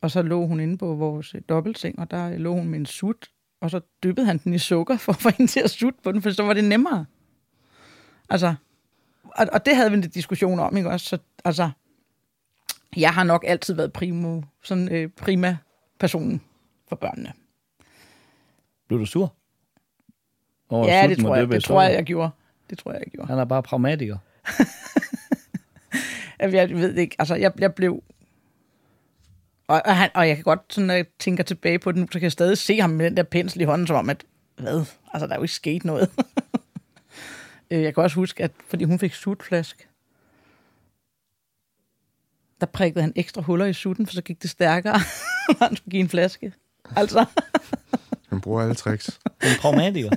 [0.01, 2.79] Og så lå hun inde på vores øh, dobbeltseng, og der øh, lå hun med
[2.79, 3.29] en sut,
[3.61, 6.11] og så dyppede han den i sukker for at få hende til at sutte på
[6.11, 7.05] den, for så var det nemmere.
[8.29, 8.55] Altså,
[9.35, 11.05] og, og det havde vi en diskussion om, ikke også?
[11.05, 11.69] Så, altså,
[12.97, 15.57] jeg har nok altid været primo, sådan, øh, prima
[15.99, 16.41] personen
[16.89, 17.33] for børnene.
[18.87, 19.33] Blev du sur?
[20.69, 22.29] Over ja, det tror, jeg, det tror jeg, jeg gjorde.
[22.69, 23.27] Det tror jeg, jeg gjorde.
[23.27, 24.17] Han er bare pragmatiker.
[26.39, 28.03] Jeg, ved ikke, altså, jeg, jeg blev...
[29.67, 32.07] Og, og, han, og jeg kan godt, sådan, når jeg tænker tilbage på det nu,
[32.07, 34.25] så kan jeg stadig se ham med den der pensel i hånden, som om, at,
[34.57, 34.85] hvad?
[35.13, 36.09] Altså, der er jo ikke sket noget.
[37.75, 39.89] Øh, jeg kan også huske, at fordi hun fik sutflask,
[42.61, 44.99] der prikkede han ekstra huller i sutten, for så gik det stærkere,
[45.47, 46.53] når han skulle give en flaske.
[46.95, 47.25] Altså,
[48.29, 49.19] Han bruger alle tricks.
[49.25, 50.09] En pragmatiker.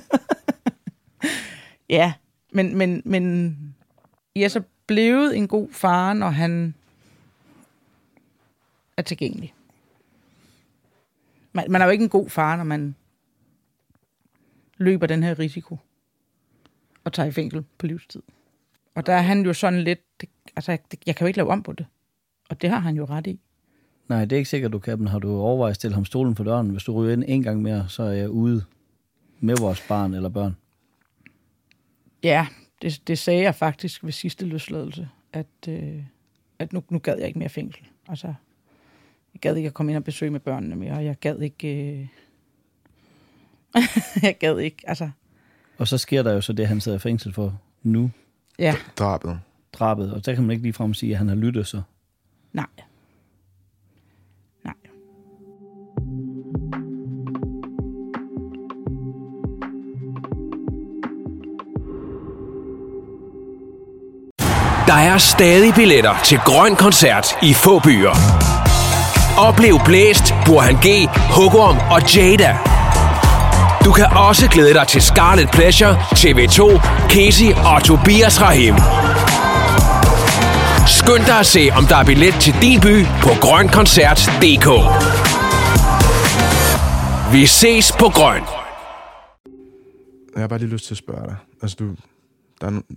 [1.99, 2.13] ja,
[2.53, 3.75] men, men, men
[4.37, 6.75] jeg så blevet en god far, når han
[8.97, 9.55] er tilgængelig.
[11.53, 12.95] Man, man er jo ikke en god far, når man
[14.77, 15.79] løber den her risiko
[17.09, 18.23] og tager i fængsel på livstid.
[18.95, 21.51] Og der er han jo sådan lidt, det, altså jeg, jeg kan jo ikke lave
[21.51, 21.87] om på det.
[22.51, 23.41] Og det har han jo ret i.
[24.09, 26.37] Nej, det er ikke sikkert, du kan, men har du overvejet at stille ham stolen
[26.37, 26.71] for døren?
[26.71, 28.65] Hvis du ryger ind en gang mere, så er jeg ude
[29.41, 30.57] med vores barn eller børn.
[32.23, 32.47] Ja,
[32.83, 36.03] det, det sagde jeg faktisk ved sidste løsladelse, at, øh,
[36.59, 37.85] at nu, nu gad jeg ikke mere fængsel.
[38.09, 38.27] Altså,
[39.35, 41.99] jeg gad ikke at komme ind og besøge med børnene mere, og jeg gad ikke...
[41.99, 42.09] Øh,
[44.23, 45.11] jeg gad ikke, altså...
[45.79, 48.11] Og så sker der jo så det, han sidder i fængsel for nu,
[48.59, 49.41] Ja, Drabet.
[49.73, 50.13] drabet.
[50.13, 51.83] Og der kan man ikke ligefrem sige, at han har lyttet så.
[52.53, 52.67] nej.
[54.65, 54.75] Nej.
[64.87, 68.15] Der er stadig billetter til Grøn Koncert i få byer.
[69.39, 70.87] Oplev Blæst, Burhan G,
[71.37, 72.78] Hugorm og Jada.
[73.89, 76.61] Du kan også glæde dig til Scarlet Pleasure, TV2,
[77.15, 78.75] Casey og Tobias Rahim.
[80.99, 84.69] Skynd dig at se, om der er billet til din by på grønkoncert.dk.
[87.33, 88.43] Vi ses på Grøn.
[90.35, 91.37] Jeg har bare lige lyst til at spørge dig.
[91.63, 91.95] Altså, du,
[92.61, 92.95] der er no-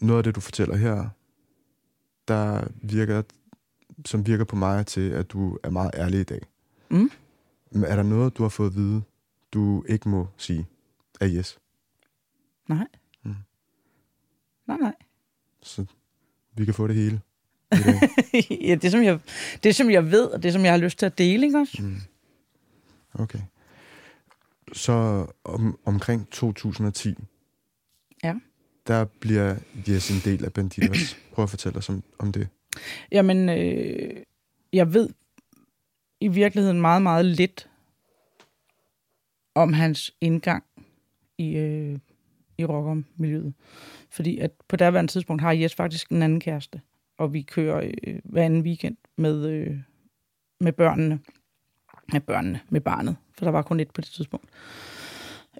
[0.00, 1.04] noget af det, du fortæller her,
[2.28, 3.22] der virker,
[4.06, 6.40] som virker på mig til, at du er meget ærlig i dag.
[6.90, 7.10] Mm.
[7.72, 9.02] Men er der noget, du har fået at vide,
[9.52, 10.66] du ikke må sige
[11.20, 11.58] af yes?
[12.68, 12.86] Nej.
[13.22, 13.34] Mm.
[14.66, 14.94] Nej, nej.
[15.62, 15.84] Så
[16.56, 17.20] vi kan få det hele.
[18.68, 19.20] ja, det som, jeg,
[19.62, 21.82] det, som jeg ved, og det, som jeg har lyst til at dele, ikke også?
[21.82, 21.96] Mm.
[23.14, 23.38] Okay.
[24.72, 27.14] Så om, omkring 2010,
[28.24, 28.34] Ja.
[28.86, 29.56] der bliver
[29.88, 31.16] Jes en del af Bandidos.
[31.32, 32.48] Prøv at fortælle os om, om det.
[33.12, 34.22] Jamen, øh,
[34.72, 35.08] jeg ved
[36.20, 37.68] i virkeligheden meget, meget lidt
[39.54, 40.64] om hans indgang
[41.38, 41.98] i, øh,
[42.58, 43.54] i rockermiljøet.
[44.10, 46.80] Fordi at på daværende tidspunkt har Jes faktisk en anden kæreste,
[47.18, 49.76] og vi kører øh, hver anden weekend med, øh,
[50.60, 51.20] med børnene.
[52.12, 54.46] Med børnene, med barnet, for der var kun et på det tidspunkt.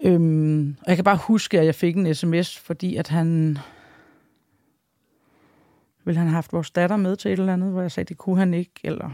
[0.02, 3.58] Øhm, og jeg kan bare huske, at jeg fik en sms, fordi at han
[6.04, 8.18] ville han have haft vores datter med til et eller andet, hvor jeg sagde, det
[8.18, 9.08] kunne han ikke, eller...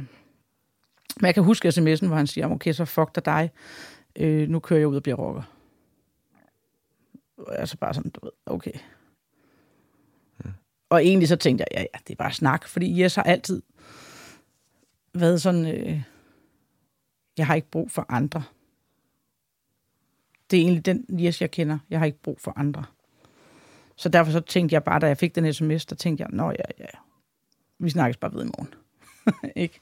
[1.21, 3.51] Men jeg kan huske sms'en, hvor han siger, okay, så fuck dig dig,
[4.19, 5.43] øh, nu kører jeg ud og bliver rocker.
[7.37, 8.73] Og jeg er så bare sådan, du ved, okay.
[10.45, 10.51] Mm.
[10.91, 13.63] Og egentlig så tænkte jeg, ja, ja, det er bare snak, fordi Jes har altid
[15.15, 16.03] været sådan, øh,
[17.39, 18.43] jeg har ikke brug for andre.
[20.51, 21.79] Det er egentlig den Jes, jeg kender.
[21.91, 22.85] Jeg har ikke brug for andre.
[23.97, 26.51] Så derfor så tænkte jeg bare, da jeg fik den sms, der tænkte jeg, nå
[26.51, 26.99] ja, ja,
[27.79, 28.75] vi snakkes bare ved i morgen.
[29.65, 29.81] ikke?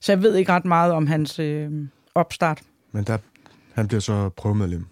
[0.00, 2.62] Så jeg ved ikke ret meget om hans øh, opstart.
[2.92, 3.18] Men der,
[3.72, 4.86] han bliver så prøvemedlem.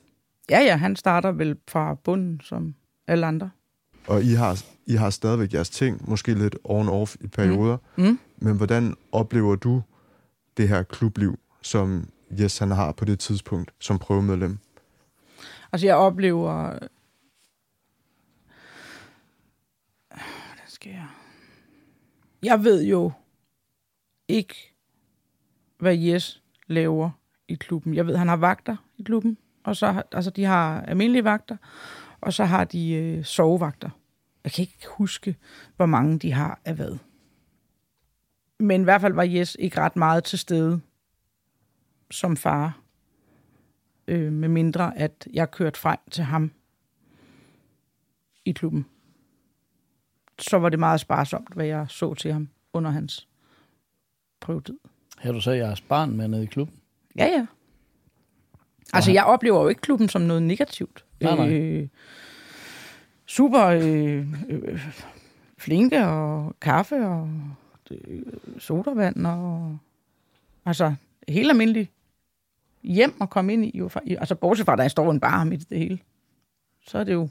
[0.50, 2.74] Ja, ja, han starter vel fra bunden, som
[3.06, 3.50] alle andre.
[4.06, 7.76] Og I har, I har stadigvæk jeres ting, måske lidt on-off i perioder.
[7.96, 8.18] Mm.
[8.36, 9.82] Men hvordan oplever du
[10.56, 14.58] det her klubliv, som Jes han har på det tidspunkt som prøvemedlem?
[15.72, 16.78] Altså, jeg oplever...
[20.66, 21.06] Skal jeg...
[22.42, 23.12] Jeg ved jo
[24.28, 24.74] ikke,
[25.78, 27.10] hvad Jes laver
[27.48, 27.94] i klubben.
[27.94, 31.56] Jeg ved, han har vagter i klubben, og så altså, de har almindelige vagter,
[32.20, 33.90] og så har de øh, sovevagter.
[34.44, 35.36] Jeg kan ikke huske,
[35.76, 36.98] hvor mange de har af hvad.
[38.58, 40.80] Men i hvert fald var Jes ikke ret meget til stede
[42.10, 42.80] som far
[44.06, 46.52] øh, med mindre at jeg kørte frem til ham
[48.44, 48.86] i klubben.
[50.38, 53.28] Så var det meget sparsomt, hvad jeg så til ham under hans
[54.40, 54.78] prøvetid.
[55.18, 56.77] Her du så jeres barn med nede i klubben?
[57.18, 57.46] Ja, ja.
[58.92, 61.04] Altså, jeg oplever jo ikke klubben som noget negativt.
[61.20, 61.52] Nej, nej.
[61.52, 61.88] Øh,
[63.26, 64.88] super øh, øh,
[65.58, 67.30] flinke og kaffe og
[67.90, 68.22] øh,
[68.58, 69.78] sodavand og
[70.66, 70.94] altså
[71.28, 71.90] helt almindeligt
[72.82, 73.78] hjem at komme ind i.
[73.78, 75.98] Jo, altså, bortset fra, at der står en bar midt i det hele.
[76.86, 77.28] Så er det jo...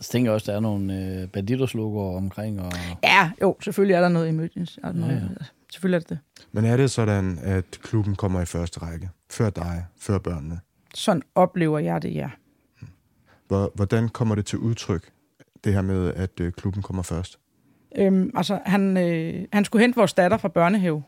[0.00, 2.60] Så tænker jeg også, der er nogle øh, banditos-logoer omkring.
[2.60, 2.72] Og...
[3.02, 4.78] Ja, jo, selvfølgelig er der noget emergency.
[4.82, 5.20] Er der Ja, ja.
[5.20, 5.44] ja.
[5.72, 6.18] Selvfølgelig er det det.
[6.52, 9.10] Men er det sådan, at klubben kommer i første række?
[9.30, 10.60] Før dig, før børnene?
[10.94, 12.30] Sådan oplever jeg det, ja.
[13.48, 15.10] Hvor- Hvordan kommer det til udtryk,
[15.64, 17.38] det her med, at øh, klubben kommer først?
[17.96, 21.02] Øhm, altså, han, øh, han skulle hente vores datter fra børnehave,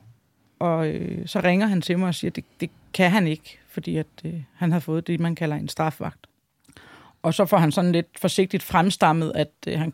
[0.58, 3.58] og øh, så ringer han til mig og siger, at det, det kan han ikke,
[3.68, 6.26] fordi at, øh, han har fået det, man kalder en strafvagt.
[7.22, 9.92] Og så får han sådan lidt forsigtigt fremstammet, at, øh, han,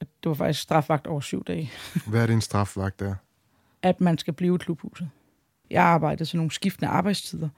[0.00, 1.70] at det var faktisk strafvagt over syv dage,
[2.06, 3.14] Hvad er det en strafvagt der?
[3.82, 5.10] At man skal blive i klubhuset.
[5.70, 7.48] Jeg arbejdede sådan nogle skiftende arbejdstider,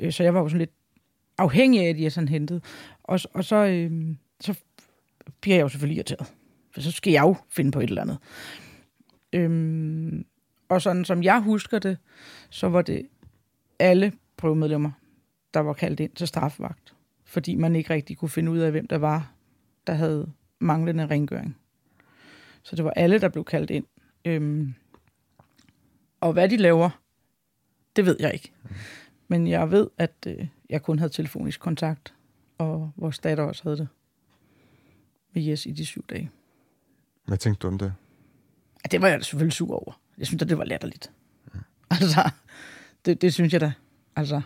[0.00, 0.72] øh, så jeg var jo sådan lidt
[1.38, 2.60] afhængig af, at jeg sådan hentede.
[3.02, 4.58] Og, og så, øh, så
[5.40, 6.32] bliver jeg jo selvfølgelig irriteret.
[6.74, 8.18] For så skal jeg jo finde på et eller andet.
[9.32, 10.24] Øhm,
[10.68, 11.98] og sådan som jeg husker det,
[12.50, 13.06] så var det
[13.78, 14.90] alle prøvemedlemmer,
[15.54, 16.94] der var kaldt ind til strafvagt.
[17.24, 19.32] Fordi man ikke rigtig kunne finde ud af, hvem der var,
[19.86, 21.56] der havde manglende rengøring.
[22.62, 23.84] Så det var alle, der blev kaldt ind.
[24.24, 24.74] Øhm,
[26.24, 26.90] og hvad de laver,
[27.96, 28.52] det ved jeg ikke.
[29.28, 32.14] Men jeg ved, at øh, jeg kun havde telefonisk kontakt,
[32.58, 33.88] og vores datter også havde det
[35.34, 36.30] med Jes i de syv dage.
[37.26, 37.94] Hvad tænkte du om det?
[38.84, 40.00] Ja, det var jeg selvfølgelig sur over.
[40.18, 41.12] Jeg synes, at det var latterligt.
[41.90, 42.30] Altså,
[43.04, 43.72] det, det synes jeg da.
[44.16, 44.40] Altså,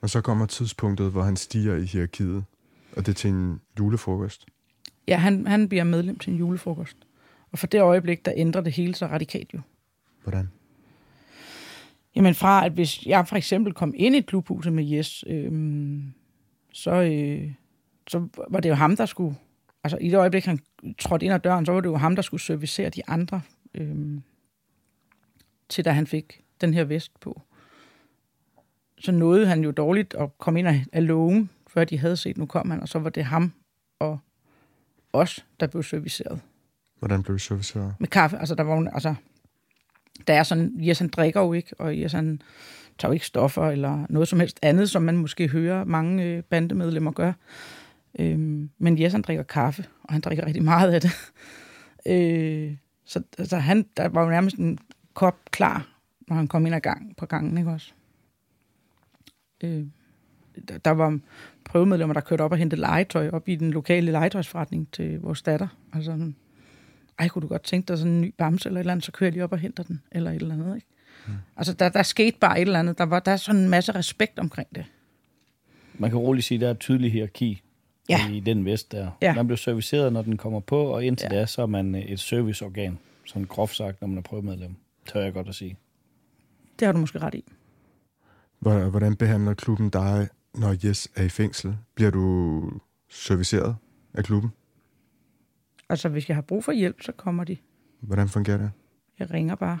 [0.00, 2.44] Og så kommer tidspunktet, hvor han stiger i hierarkiet,
[2.96, 4.46] og det er til en julefrokost.
[5.08, 6.96] ja, han, han bliver medlem til en julefrokost.
[7.52, 9.60] Og for det øjeblik, der ændrer det hele sig radikalt jo.
[10.22, 10.50] Hvordan?
[12.16, 16.12] Jamen fra, at hvis jeg for eksempel kom ind i et klubhus med Jes, øhm,
[16.72, 17.52] så, øh,
[18.08, 19.36] så var det jo ham, der skulle...
[19.84, 20.58] Altså i det øjeblik, han
[20.98, 23.40] trådte ind ad døren, så var det jo ham, der skulle servicere de andre
[23.74, 24.22] Øhm,
[25.68, 27.42] til da han fik den her vest på.
[28.98, 32.46] Så nåede han jo dårligt at komme ind af, lågen, før de havde set, nu
[32.46, 33.52] kom han, og så var det ham
[33.98, 34.18] og
[35.12, 36.40] os, der blev serviceret.
[36.98, 37.94] Hvordan blev det serviceret?
[37.98, 39.14] Med kaffe, altså der var altså,
[40.26, 42.42] der er sådan, Jes han drikker jo ikke, og Jes han
[42.98, 46.42] tager jo ikke stoffer eller noget som helst andet, som man måske hører mange øh,
[46.42, 47.34] bandemedlemmer gøre.
[48.18, 51.10] Øhm, men Jes han drikker kaffe, og han drikker rigtig meget af det.
[52.12, 54.78] øh, så altså, han, der var jo nærmest en
[55.14, 55.88] kop klar,
[56.28, 57.92] når han kom ind ad gang på gangen, ikke også?
[59.64, 59.84] Øh,
[60.68, 61.18] der, der var
[61.64, 65.68] prøvemedlemmer, der kørte op og hentede legetøj op i den lokale legetøjsforretning til vores datter.
[65.92, 66.32] Altså,
[67.20, 69.12] ej, kunne du godt tænke dig sådan en ny bamse eller et eller andet, så
[69.12, 70.86] kører jeg lige op og henter den, eller et eller andet, ikke?
[71.26, 71.32] Mm.
[71.56, 72.98] Altså, der, der skete bare et eller andet.
[72.98, 74.84] Der, var, der er sådan en masse respekt omkring det.
[75.94, 77.62] Man kan roligt sige, at der er et tydeligt hierarki
[78.08, 78.28] Ja.
[78.30, 79.10] i den vest der.
[79.22, 79.34] Ja.
[79.34, 81.38] Man bliver serviceret, når den kommer på, og indtil Ja.
[81.40, 82.98] da, så er man øh, et serviceorgan.
[83.26, 84.74] Sådan groft sagt, når man er prøvemedlem.
[85.06, 85.76] Tør jeg godt at sige.
[86.78, 87.44] Det har du måske ret i.
[88.58, 91.76] Hvor- Hvordan behandler klubben dig, når Jes er i fængsel?
[91.94, 92.62] Bliver du
[93.10, 93.76] serviceret
[94.14, 94.50] af klubben?
[95.90, 97.56] Altså, hvis jeg har brug for hjælp, så kommer de.
[98.00, 98.70] Hvordan fungerer det?
[99.18, 99.78] Jeg ringer bare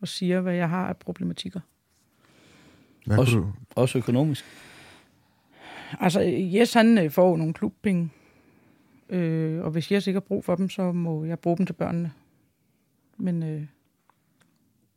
[0.00, 1.60] og siger, hvad jeg har af problematikker.
[3.06, 4.44] Hvad Også- du, Også økonomisk.
[6.00, 6.20] Altså,
[6.54, 8.10] Jes, han øh, får nogle klubpenge.
[9.08, 11.72] Øh, og hvis Jes ikke har brug for dem, så må jeg bruge dem til
[11.72, 12.12] børnene.
[13.16, 13.66] Men, øh,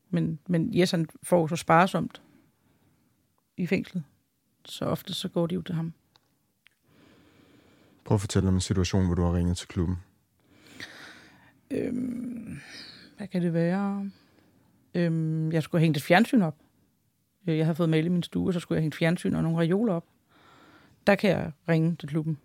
[0.09, 2.21] men, men Jes, han får så sparsomt
[3.57, 4.03] i fængslet.
[4.65, 5.93] Så ofte så går de jo til ham.
[8.05, 9.97] prøv at fortælle om en situation, hvor du har ringet til klubben.
[11.71, 12.59] Øhm,
[13.17, 14.11] hvad kan det være?
[14.95, 16.55] Øhm, jeg skulle hænge et fjernsyn op.
[17.47, 19.43] Øh, Jeg havde fået mail i min stue, så skulle jeg hænge et fjernsyn og
[19.43, 20.05] nogle reoler op.
[21.07, 22.37] Der kan jeg ringe til klubben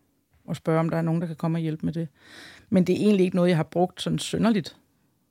[0.44, 2.08] og spørge, om der er nogen, der kan komme og hjælpe med det.
[2.70, 4.76] Men det er egentlig ikke noget, jeg har brugt sådan synderligt.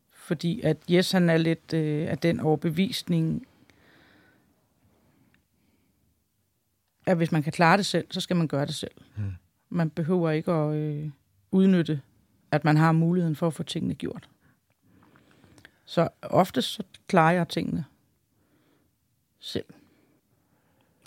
[0.09, 3.47] Fordi at Jes, han er lidt øh, af den overbevisning,
[7.05, 8.91] at hvis man kan klare det selv, så skal man gøre det selv.
[9.17, 9.23] Mm.
[9.69, 11.09] Man behøver ikke at øh,
[11.51, 12.01] udnytte
[12.53, 14.29] at man har muligheden for at få tingene gjort.
[15.85, 17.85] Så ofte så klarer jeg tingene
[19.39, 19.65] selv.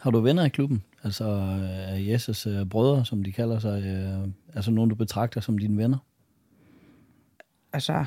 [0.01, 0.83] Har du venner i klubben?
[1.03, 3.85] Altså øh, Jesses øh, brødre, som de kalder sig.
[3.85, 5.99] Øh, altså nogen, du betragter som dine venner?
[7.73, 8.05] Altså,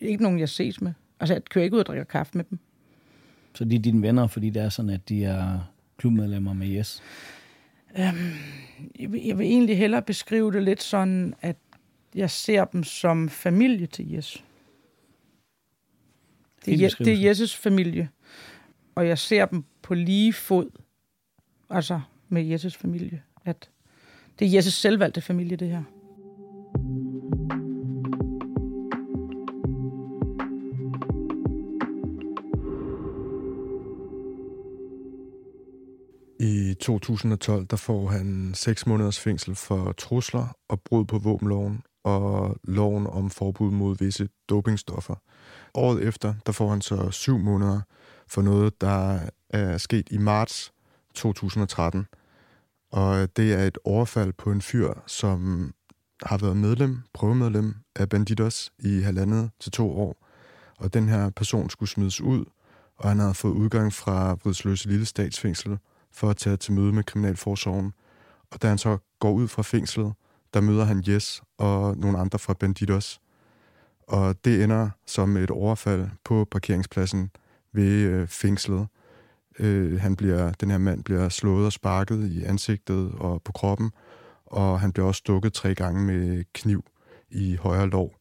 [0.00, 0.92] ikke nogen, jeg ses med.
[1.20, 2.58] Altså, jeg kører ikke ud og drikker kaffe med dem.
[3.54, 5.58] Så de er dine venner, fordi det er sådan, at de er
[5.96, 7.02] klubmedlemmer med Jes.
[7.96, 8.14] Jeg
[9.08, 11.56] vil, jeg vil egentlig hellere beskrive det lidt sådan, at
[12.14, 14.44] jeg ser dem som familie til Jes.
[16.64, 18.08] Det er, det er Jesses familie.
[18.94, 20.70] Og jeg ser dem på lige fod,
[21.70, 23.22] altså med Jesses familie.
[23.44, 23.70] At
[24.38, 25.82] det er Jesses selvvalgte familie, det her.
[36.40, 42.56] I 2012 der får han 6 måneders fængsel for trusler og brud på våbenloven og
[42.64, 45.14] loven om forbud mod visse dopingstoffer.
[45.74, 47.80] Året efter der får han så 7 måneder
[48.26, 50.72] for noget, der er sket i marts
[51.14, 52.06] 2013.
[52.92, 55.72] Og det er et overfald på en fyr, som
[56.22, 60.16] har været medlem, prøvemedlem af Bandidos i halvandet til to år.
[60.78, 62.44] Og den her person skulle smides ud,
[62.96, 65.78] og han havde fået udgang fra Vridsløse Lille Statsfængsel
[66.12, 67.92] for at tage til møde med Kriminalforsorgen.
[68.50, 70.12] Og da han så går ud fra fængslet,
[70.54, 73.20] der møder han Jes og nogle andre fra Bandidos.
[74.08, 77.30] Og det ender som et overfald på parkeringspladsen
[77.72, 78.86] ved øh, fængslet.
[79.58, 83.90] Øh, han bliver, den her mand bliver slået og sparket i ansigtet og på kroppen,
[84.46, 86.84] og han bliver også stukket tre gange med kniv
[87.30, 88.14] i højre lov.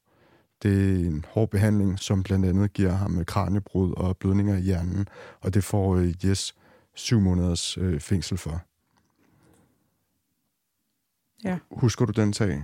[0.63, 5.07] Det er en hård behandling, som blandt andet giver ham kraniebrud og blødninger i hjernen,
[5.41, 6.55] og det får øh, Jes
[6.95, 8.61] syv måneders øh, fængsel for.
[11.43, 11.57] Ja.
[11.71, 12.63] Husker du den sag?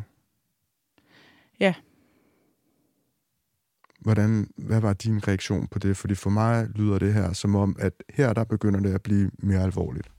[1.60, 1.74] Ja.
[4.00, 5.98] Hvordan, hvad var din reaktion på det?
[5.98, 9.32] Fordi for mig lyder det her som om, at her der begynder det at blive
[9.38, 10.12] mere alvorligt.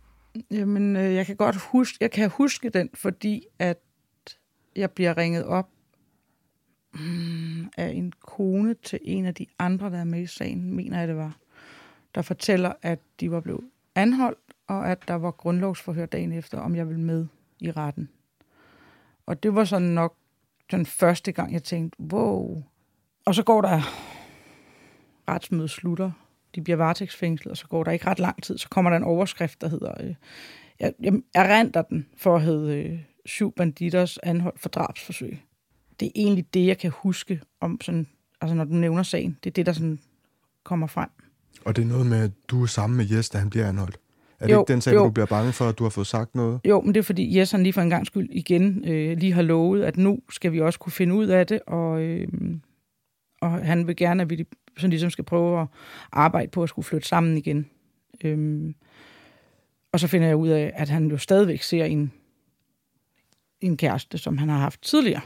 [0.51, 3.79] Jamen, øh, jeg kan godt huske, jeg kan huske den, fordi at
[4.77, 5.69] jeg bliver ringet op
[6.95, 10.99] mm, af en kone til en af de andre, der er med i sagen, mener
[10.99, 11.37] jeg det var,
[12.15, 16.77] der fortæller, at de var blevet anholdt, og at der var grundlovsforhør dagen efter, om
[16.77, 17.27] jeg ville med
[17.61, 18.09] i retten.
[19.31, 20.17] Og det var sådan nok
[20.71, 22.63] den første gang, jeg tænkte, wow.
[23.25, 23.81] Og så går der
[25.29, 26.11] retsmødet slutter,
[26.55, 29.03] de bliver varetægtsfængslet, og så går der ikke ret lang tid, så kommer der en
[29.03, 30.15] overskrift, der hedder, øh,
[30.81, 35.39] jeg, jeg erindrer den for at hedde øh, syv banditters anholdt for drabsforsøg.
[36.01, 38.07] Det er egentlig det, jeg kan huske om sådan
[38.41, 39.39] altså når du nævner sagen.
[39.45, 39.99] Det er det, der sådan
[40.65, 41.09] kommer frem.
[41.65, 43.99] Og det er noget med, at du er sammen med Jes, da han bliver anholdt.
[44.41, 45.05] Er det Jo, ikke den sag, jo.
[45.05, 46.61] du bliver bange for, at du har fået sagt noget?
[46.65, 49.33] Jo, men det er fordi Jes han lige for en gang skyld igen øh, lige
[49.33, 52.29] har lovet, at nu skal vi også kunne finde ud af det, og, øh,
[53.41, 55.67] og han vil gerne, at vi sådan ligesom skal prøve at
[56.13, 57.67] arbejde på at skulle flytte sammen igen.
[58.25, 58.75] Øhm,
[59.93, 62.13] og så finder jeg ud af, at han jo stadigvæk ser en,
[63.61, 65.21] en kæreste, som han har haft tidligere.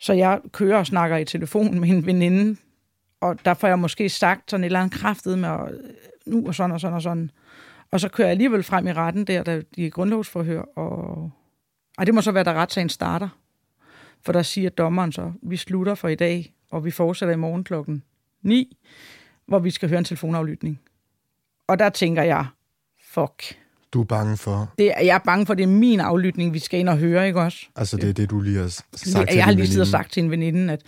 [0.00, 2.56] Så jeg kører og snakker i telefon med en veninde,
[3.20, 5.70] og der får jeg måske sagt sådan et eller andet kraftet med, og
[6.26, 7.30] nu og sådan og sådan og sådan.
[7.90, 11.30] Og så kører jeg alligevel frem i retten der, der de er grundlovsforhør, og
[11.98, 13.28] ej, det må så være, da retssagen starter.
[14.22, 17.64] For der siger dommeren så, vi slutter for i dag, og vi fortsætter i morgen
[17.64, 18.02] klokken
[18.42, 18.76] 9,
[19.46, 20.80] hvor vi skal høre en telefonaflytning.
[21.66, 22.46] Og der tænker jeg,
[23.00, 23.58] fuck.
[23.92, 26.58] Du er bange for, Det, er- jeg er bange for, det er min aflytning, vi
[26.58, 27.66] skal ind og høre, ikke også?
[27.76, 29.86] altså det er det, du lige har sagt jeg, til jeg har lige siddet og
[29.86, 30.82] sagt til en veninde, at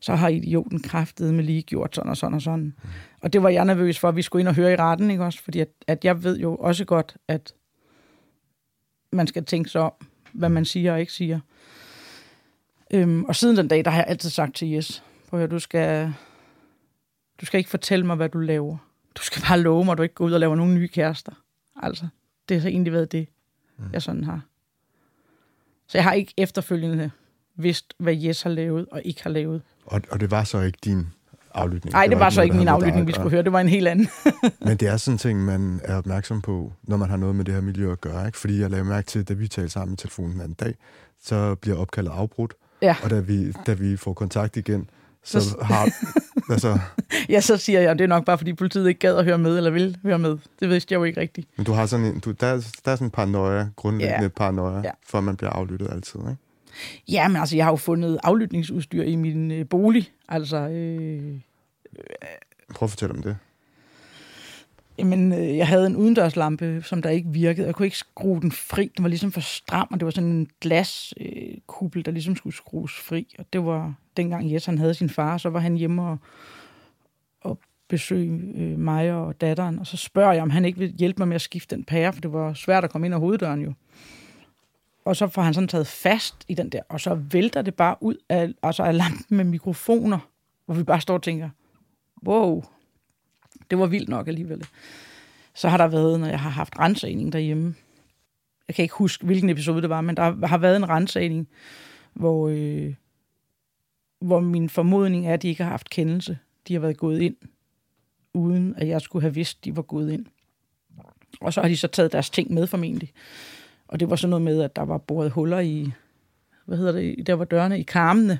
[0.00, 2.74] så har idioten kraftet med lige gjort sådan og sådan og sådan.
[3.22, 5.24] Og det var jeg nervøs for, at vi skulle ind og høre i retten, ikke
[5.24, 5.42] også?
[5.42, 7.52] Fordi at, at jeg ved jo også godt, at
[9.12, 9.92] man skal tænke sig om,
[10.32, 11.40] hvad man siger og ikke siger.
[12.94, 15.50] Øhm, og siden den dag, der har jeg altid sagt til Jes, prøv at høre,
[15.50, 16.12] du skal,
[17.40, 18.76] du skal ikke fortælle mig, hvad du laver.
[19.14, 21.32] Du skal bare love mig, at du ikke går ud og laver nogle nye kærester.
[21.82, 22.06] Altså,
[22.48, 23.28] det har egentlig været det,
[23.92, 24.40] jeg sådan har.
[25.86, 27.10] Så jeg har ikke efterfølgende
[27.56, 29.62] vidst, hvad Jes har lavet og ikke har lavet.
[29.86, 31.06] Og, og det var så ikke din
[31.54, 31.92] aflytning?
[31.92, 33.42] Nej, det var så noget, ikke der min aflytning, dig vi skulle høre.
[33.42, 34.08] Det var en helt anden.
[34.66, 37.44] Men det er sådan en ting, man er opmærksom på, når man har noget med
[37.44, 38.26] det her miljø at gøre.
[38.26, 38.38] Ikke?
[38.38, 40.74] Fordi jeg lavede mærke til, da vi talte sammen i telefonen den anden dag,
[41.22, 42.54] så bliver opkaldet afbrudt.
[42.82, 42.96] Ja.
[43.04, 44.90] Og da vi, da vi får kontakt igen,
[45.24, 45.88] så har...
[46.52, 46.78] altså,
[47.28, 49.38] ja, så siger jeg, at det er nok bare, fordi politiet ikke gad at høre
[49.38, 50.38] med, eller vil høre med.
[50.60, 51.48] Det vidste jeg jo ikke rigtigt.
[51.56, 54.28] men du har sådan en, du, der, er- der er sådan en paranoia, grundlæggende Ja.
[54.28, 54.90] paranoia, Ja.
[55.06, 56.20] for at man bliver aflyttet altid.
[56.20, 56.36] Ikke?
[57.08, 60.10] Ja, men altså, jeg har jo fundet aflytningsudstyr i min øh, bolig.
[60.28, 61.34] Altså, øh,
[62.74, 63.36] Prøv at fortælle om det.
[64.98, 67.66] Jamen, øh, jeg havde en udendørslampe, som der ikke virkede.
[67.66, 68.90] Jeg kunne ikke skrue den fri.
[68.96, 72.36] Den var ligesom for stram, og det var sådan en glaskuppel, øh, kuppel, der ligesom
[72.36, 73.34] skulle skrues fri.
[73.38, 76.18] Og det var dengang Jes, han havde sin far, så var han hjemme og,
[77.40, 79.78] og besøge øh, mig og datteren.
[79.78, 82.12] Og så spørger jeg, om han ikke vil hjælpe mig med at skifte den pære,
[82.12, 83.72] for det var svært at komme ind ad hoveddøren jo.
[85.04, 87.96] Og så får han sådan taget fast i den der, og så vælter det bare
[88.00, 90.18] ud af, altså af lampen med mikrofoner,
[90.66, 91.48] hvor vi bare står og tænker,
[92.26, 92.64] wow,
[93.74, 94.66] det var vildt nok alligevel.
[95.54, 97.74] Så har der været, når jeg har haft rensagning derhjemme.
[98.68, 101.48] Jeg kan ikke huske, hvilken episode det var, men der har været en rensagning,
[102.12, 102.94] hvor, øh,
[104.20, 106.38] hvor min formodning er, at de ikke har haft kendelse.
[106.68, 107.36] De har været gået ind,
[108.34, 110.26] uden at jeg skulle have vidst, de var gået ind.
[111.40, 113.12] Og så har de så taget deres ting med formentlig.
[113.88, 115.92] Og det var sådan noget med, at der var boret huller i,
[116.64, 118.38] hvad hedder det, der var dørene i karmene,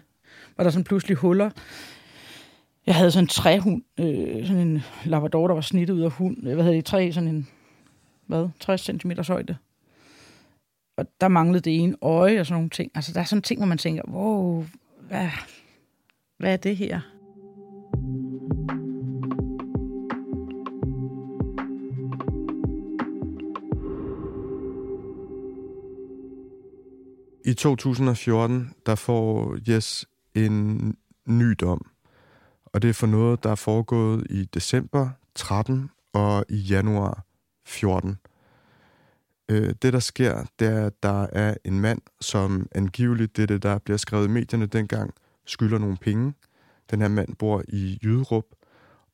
[0.56, 1.50] var der sådan pludselig huller.
[2.86, 6.42] Jeg havde sådan en træhund, øh, sådan en labrador, der var snittet ud af hund.
[6.42, 7.48] Hvad hedder det, træ, sådan en,
[8.26, 9.56] hvad, 60 cm højde.
[10.96, 12.90] Og der manglede det ene øje og sådan nogle ting.
[12.94, 14.64] Altså, der er sådan ting, hvor man tænker, wow,
[15.08, 15.28] hvad,
[16.38, 17.00] hvad er det her?
[27.46, 30.78] I 2014, der får Jes en
[31.26, 31.93] ny dom.
[32.74, 37.24] Og det er for noget, der er foregået i december 13 og i januar
[37.66, 38.18] 14.
[39.48, 43.46] Øh, det, der sker, det er, at der er en mand, som angiveligt, det er
[43.46, 45.14] det, der bliver skrevet i medierne dengang,
[45.46, 46.34] skylder nogle penge.
[46.90, 48.46] Den her mand bor i Jyderup,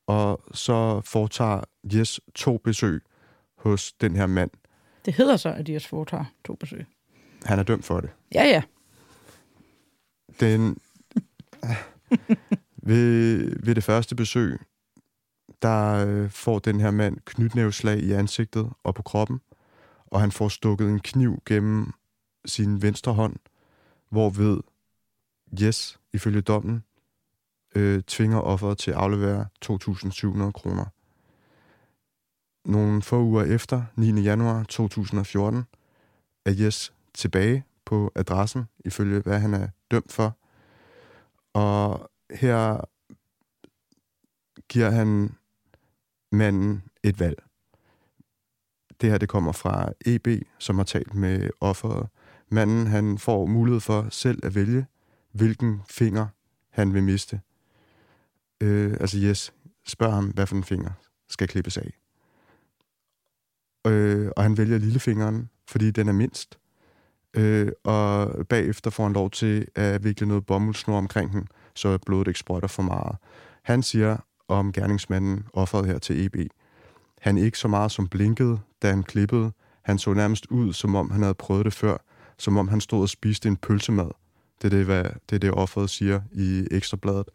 [0.06, 1.60] og så foretager
[1.94, 3.02] Jes to besøg
[3.58, 4.50] hos den her mand.
[5.04, 6.86] Det hedder så, at de har foretager to besøg.
[7.44, 8.10] Han er dømt for det.
[8.34, 8.62] Ja, ja.
[10.40, 10.78] Den,
[12.82, 14.60] ved, ved det første besøg,
[15.62, 19.40] der øh, får den her mand knytnæveslag i ansigtet og på kroppen,
[20.06, 21.92] og han får stukket en kniv gennem
[22.44, 23.36] sin venstre hånd,
[24.10, 24.60] hvorved
[25.62, 26.84] Yes, ifølge dommen,
[27.74, 30.84] øh, tvinger offeret til at aflevere 2.700 kroner.
[32.64, 34.20] Nogle få uger efter, 9.
[34.20, 35.64] januar 2014,
[36.44, 40.36] er Yes tilbage på adressen, ifølge hvad han er dømt for.
[41.52, 42.88] Og her
[44.68, 45.34] giver han
[46.32, 47.42] manden et valg.
[49.00, 50.28] Det her det kommer fra EB,
[50.58, 52.08] som har talt med offeret.
[52.48, 54.86] Manden han får mulighed for selv at vælge,
[55.32, 56.26] hvilken finger
[56.70, 57.40] han vil miste.
[58.60, 59.52] Øh, altså yes,
[59.86, 60.90] spørg ham, hvad for en finger
[61.28, 61.98] skal klippes af.
[63.86, 66.58] Øh, og han vælger lillefingeren, fordi den er mindst.
[67.34, 71.48] Øh, og bagefter får han lov til at vikle noget bomuldsnor omkring den,
[71.80, 73.16] så blodet ikke sprøjter for meget.
[73.62, 74.16] Han siger
[74.48, 76.36] om gerningsmanden, offeret her til EB,
[77.20, 79.52] han ikke så meget som blinkede, da han klippede.
[79.82, 81.96] Han så nærmest ud, som om han havde prøvet det før,
[82.38, 84.10] som om han stod og spiste en pølsemad.
[84.62, 87.28] Det er det, hvad, det, er det offeret siger i Ekstrabladet.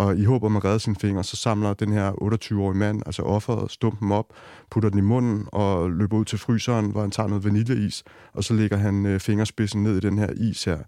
[0.00, 3.22] Og i håb om at redde sine fingre, så samler den her 28-årige mand, altså
[3.22, 4.26] offeret, stumpen op,
[4.70, 8.44] putter den i munden og løber ud til fryseren, hvor han tager noget vaniljeis, og
[8.44, 10.78] så lægger han øh, fingerspidsen ned i den her is her.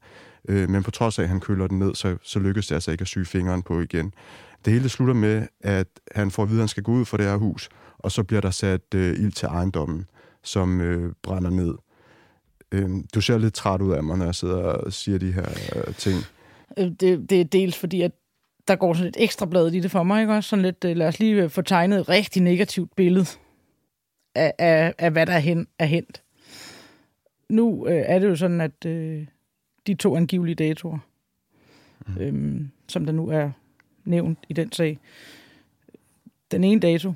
[0.49, 2.91] Øh, men på trods af, at han køler den ned, så, så lykkes det altså
[2.91, 4.15] ikke at syge fingeren på igen.
[4.65, 7.17] Det hele slutter med, at han får at vide, at han skal gå ud for
[7.17, 10.07] det her hus, og så bliver der sat øh, ild til ejendommen,
[10.43, 11.75] som øh, brænder ned.
[12.73, 15.49] Øh, du ser lidt træt ud af mig, når jeg sidder og siger de her
[15.77, 16.19] øh, ting.
[16.79, 18.13] Øh, det, det er dels fordi, at
[18.69, 20.49] der går sådan lidt ekstra bladet i det for mig, ikke også?
[20.49, 23.27] Sådan lidt, øh, lad os lige øh, få tegnet et rigtig negativt billede
[24.35, 26.23] af, af, af hvad der er, hen, er hent.
[27.49, 29.27] Nu øh, er det jo sådan, at øh,
[29.87, 30.99] de to angivelige datoer,
[32.07, 32.23] mm.
[32.23, 33.51] øhm, som der nu er
[34.05, 34.99] nævnt i den sag,
[36.51, 37.13] den ene dato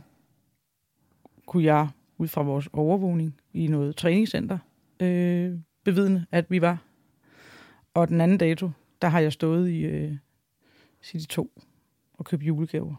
[1.46, 1.88] kunne jeg
[2.18, 4.58] ud fra vores overvågning i noget træningscenter
[5.00, 5.52] øh,
[5.84, 6.82] bevidne, at vi var.
[7.94, 8.70] Og den anden dato,
[9.02, 10.16] der har jeg stået i øh,
[11.06, 11.62] City 2
[12.14, 12.94] og købt julegaver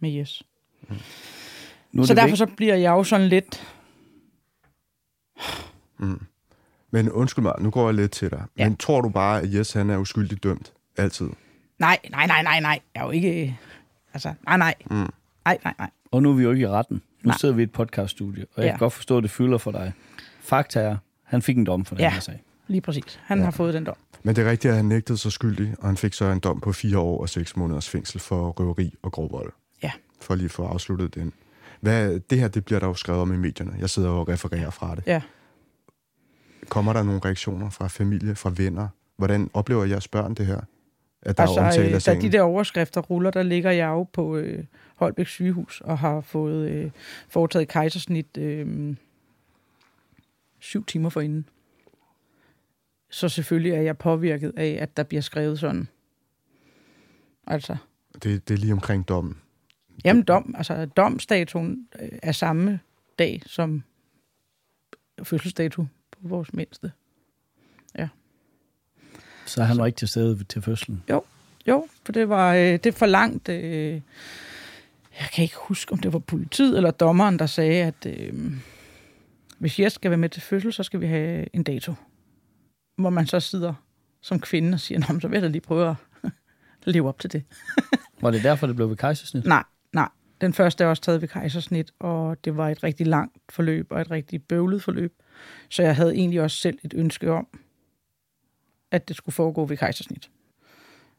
[0.00, 0.42] med Yes.
[1.92, 3.66] Nu er Så derfor så bliver jeg jo sådan lidt...
[6.90, 8.44] Men undskyld mig, nu går jeg lidt til dig.
[8.58, 8.68] Ja.
[8.68, 10.72] Men tror du bare, at Jes han er uskyldigt dømt?
[10.96, 11.28] Altid.
[11.78, 12.80] Nej, nej, nej, nej, nej.
[12.94, 13.58] Jeg er jo ikke...
[14.14, 14.74] Altså, nej, nej.
[14.90, 14.96] Mm.
[15.44, 15.90] Nej, nej, nej.
[16.10, 16.96] Og nu er vi jo ikke i retten.
[17.22, 17.36] Nu Nej.
[17.38, 18.72] sidder vi i et podcaststudie, og jeg Ja.
[18.72, 19.92] kan godt forstå, at det fylder for dig.
[20.40, 22.10] Fakta er, han fik en dom for den Ja.
[22.10, 22.42] her sag.
[22.72, 23.20] Lige præcis.
[23.24, 23.44] Han ja.
[23.44, 23.96] har fået den dom.
[24.22, 26.60] Men det er rigtigt, at han nægtede sig skyldig, og han fik så en dom
[26.60, 29.52] på fire år og seks måneders fængsel for røveri og grov vold.
[29.82, 29.90] Ja.
[30.20, 31.32] For lige at få afsluttet den.
[31.80, 33.74] Hvad, det her, det bliver der jo skrevet om i medierne.
[33.78, 35.02] Jeg sidder og refererer fra det.
[35.06, 35.22] Ja.
[36.68, 38.88] Kommer der nogle reaktioner fra familie, fra venner?
[39.16, 40.60] Hvordan oplever jeres børn det her?
[41.22, 43.86] At der er omtale Altså, af øh, da de der overskrifter ruller, der ligger jeg
[43.86, 44.64] jo på øh,
[44.96, 46.90] Holbæk sygehus og har fået øh,
[47.28, 48.96] foretaget kejsersnit øh,
[50.58, 51.46] syv timer forinden.
[53.12, 55.88] Så selvfølgelig er jeg påvirket af, at der bliver skrevet sådan.
[57.46, 57.76] Altså,
[58.22, 59.38] Det, det er lige omkring dommen.
[60.04, 62.80] jamen dom, altså domsdatoen øh, er samme
[63.18, 63.82] dag som
[65.22, 66.92] fødselsdato på vores mindste.
[69.46, 71.02] Så han var ikke til stede til fødslen.
[71.68, 73.48] Jo, for det var øh, det forlangt.
[73.48, 74.00] Øh,
[75.20, 78.52] jeg kan ikke huske, om det var politiet eller dommeren, der sagde, at øh,
[79.58, 81.94] hvis jeg skal være med til fødsel, så skal vi have en dato.
[82.96, 83.74] Hvor man så sidder
[84.20, 85.96] som kvinde og siger, Nå, så vil jeg da lige prøve at
[86.94, 87.44] leve op til det.
[88.22, 89.44] Var det derfor, det blev ved kejsersnit?
[89.44, 90.08] Nej, nej.
[90.40, 94.00] Den første er også taget ved kejsersnit, og det var et rigtig langt forløb og
[94.00, 95.14] et rigtig bøvlet forløb.
[95.68, 97.46] Så jeg havde egentlig også selv et ønske om,
[98.90, 100.30] at det skulle foregå ved kejsersnit.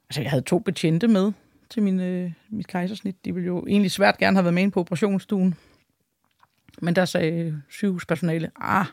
[0.09, 1.32] Altså, jeg havde to betjente med
[1.69, 3.26] til min, øh, mit kejsersnit.
[3.26, 5.55] De ville jo egentlig svært gerne have været med ind på operationsstuen.
[6.82, 8.86] Men der sagde sygehuspersonale, ah,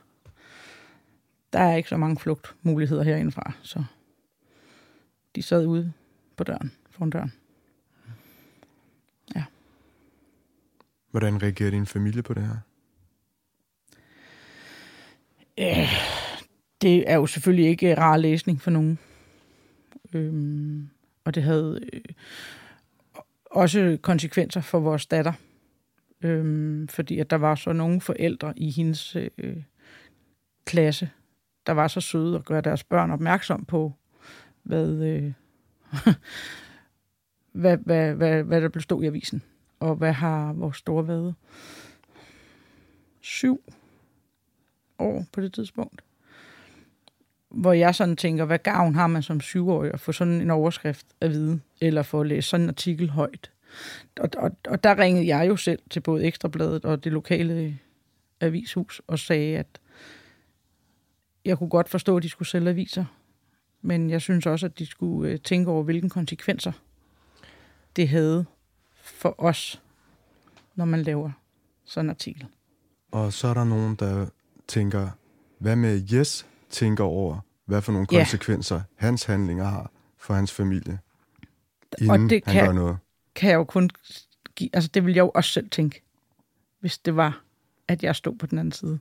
[1.53, 3.84] der er ikke så mange flugtmuligheder herindefra, så
[5.34, 5.92] de sad ude
[6.36, 7.32] på døren, foran døren.
[11.11, 12.57] Hvordan reagerer din familie på det her?
[16.82, 18.98] det er jo selvfølgelig ikke rar læsning for nogen.
[20.12, 20.88] Øhm,
[21.24, 22.01] og det havde øh,
[23.44, 25.32] også konsekvenser for vores datter.
[26.22, 29.57] Øhm, fordi at der var så nogle forældre i hendes øh,
[30.64, 31.11] klasse,
[31.67, 33.93] der var så søde at gøre deres børn opmærksom på,
[34.63, 35.33] hvad, øh,
[37.63, 39.43] hvad, hvad, hvad, hvad der blev stå i avisen.
[39.81, 41.35] Og hvad har vores store været?
[43.21, 43.63] Syv
[44.99, 46.03] år på det tidspunkt
[47.51, 51.07] hvor jeg sådan tænker, hvad gavn har man som syvårig at få sådan en overskrift
[51.21, 53.51] at vide, eller få læst sådan en artikel højt.
[54.21, 57.79] Og, og, og der ringede jeg jo selv til både Ekstrabladet og det lokale
[58.41, 59.67] avishus og sagde, at
[61.45, 63.05] jeg kunne godt forstå, at de skulle sælge aviser,
[63.82, 66.72] men jeg synes også, at de skulle øh, tænke over, hvilke konsekvenser
[67.97, 68.45] det havde
[69.03, 69.82] for os,
[70.74, 71.30] når man laver
[71.84, 72.47] sådan en artikel.
[73.11, 74.26] Og så er der nogen, der
[74.68, 75.09] tænker,
[75.59, 78.18] hvad med Jes tænker over, hvad for nogle Ja.
[78.18, 80.99] konsekvenser hans handlinger har for hans familie,
[82.01, 82.97] inden det han kan- gør noget.
[83.34, 83.91] kan jeg jo kun
[84.57, 86.03] give, altså det ville jeg jo også selv tænke,
[86.80, 87.43] hvis det var,
[87.88, 88.99] at jeg stod på den anden side.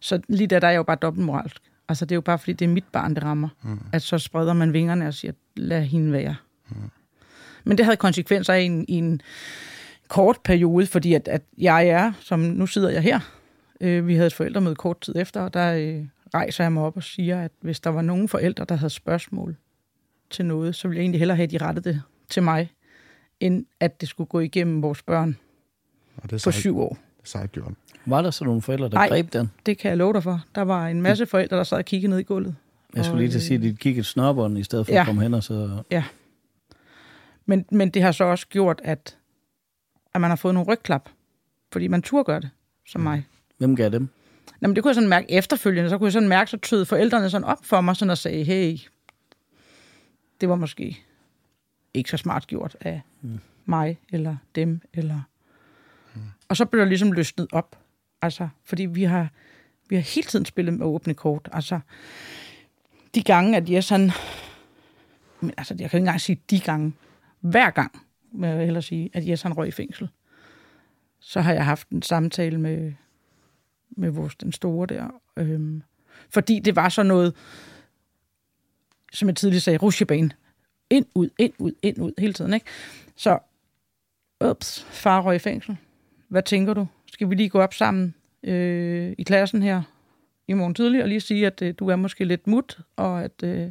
[0.00, 1.56] Så lige der, der er jeg jo bare dobbeltmoralsk.
[1.88, 3.48] Altså det er jo bare, fordi det er mit barn, det rammer.
[3.62, 3.80] Mm.
[3.92, 6.36] At så spreder man vingerne og siger, lad hende være.
[6.68, 6.76] Mm.
[7.64, 9.20] Men det havde konsekvenser i en, i en
[10.08, 13.20] kort periode, fordi at, at jeg er, som nu sidder jeg her,
[13.80, 16.96] øh, vi havde et forældremøde kort tid efter, og der øh, rejser jeg mig op
[16.96, 19.56] og siger, at hvis der var nogen forældre, der havde spørgsmål
[20.30, 22.72] til noget, så ville jeg egentlig hellere have, at de rettede det til mig,
[23.40, 25.36] end at det skulle gå igennem vores børn
[26.16, 26.98] Og det er på sejt, syv år.
[27.24, 27.72] sejt gjort.
[28.06, 29.08] Var der så nogle forældre, der Nej.
[29.08, 29.50] greb den?
[29.66, 30.44] Det kan jeg love dig for.
[30.54, 32.56] Der var en masse forældre, der sad og kiggede ned i gulvet.
[32.94, 35.00] Jeg skulle lige til at sige, at de kiggede snørbånd i stedet for Ja.
[35.00, 35.82] at komme hen og så...
[37.46, 39.16] Men, men det har så også gjort, at,
[40.14, 41.08] at man har fået nogle rygklap,
[41.72, 42.50] fordi man turde gøre det,
[42.86, 43.26] som mig.
[43.58, 44.08] Hvem gav dem?
[44.62, 45.90] Jamen, det kunne jeg sådan mærke efterfølgende.
[45.90, 48.44] Så kunne jeg sådan mærke, så tød forældrene sådan op for mig, sådan og sagde,
[48.44, 48.78] hey,
[50.40, 50.98] det var måske
[51.94, 53.40] ikke så smart gjort af mm.
[53.64, 55.20] mig, eller dem, eller...
[56.14, 56.20] Mm.
[56.48, 57.78] Og så blev der ligesom løsnet op.
[58.26, 59.28] Altså, fordi vi har,
[59.88, 61.48] vi har hele tiden spillet med åbne kort.
[61.52, 61.80] Altså,
[63.14, 64.10] de gange, at jeg sådan...
[65.40, 66.92] Men altså, jeg kan ikke engang sige de gange.
[67.40, 68.02] Hver gang,
[68.32, 70.08] vil jeg hellere sige, at jeg sådan røg i fængsel.
[71.20, 72.92] Så har jeg haft en samtale med,
[73.90, 75.08] med vores, den store der.
[75.36, 75.82] Øhm,
[76.30, 77.34] fordi det var sådan noget,
[79.12, 80.30] som jeg tidligere sagde, rusjebane.
[80.90, 82.66] Ind, ud, ind, ud, ind, ud, hele tiden, ikke?
[83.16, 83.38] Så,
[84.44, 85.76] ups, far røg i fængsel.
[86.28, 86.86] Hvad tænker du?
[87.06, 89.82] Skal vi lige gå op sammen øh, i klassen her
[90.48, 93.42] i morgen tidlig og lige sige, at øh, du er måske lidt mut, og at
[93.42, 93.70] øh,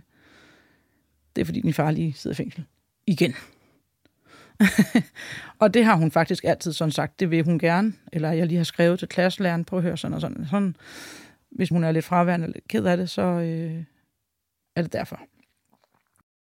[1.36, 2.66] det er fordi din far lige sidder i fængsel.
[3.08, 3.36] Igen.
[5.62, 7.94] og det har hun faktisk altid sådan sagt, det vil hun gerne.
[8.14, 10.46] Eller jeg lige har skrevet til klasselæreren, prøv at høre sådan og sådan.
[10.50, 10.76] sådan.
[11.52, 13.84] Hvis hun er lidt fraværende eller ked af det, så øh,
[14.76, 15.20] er det derfor.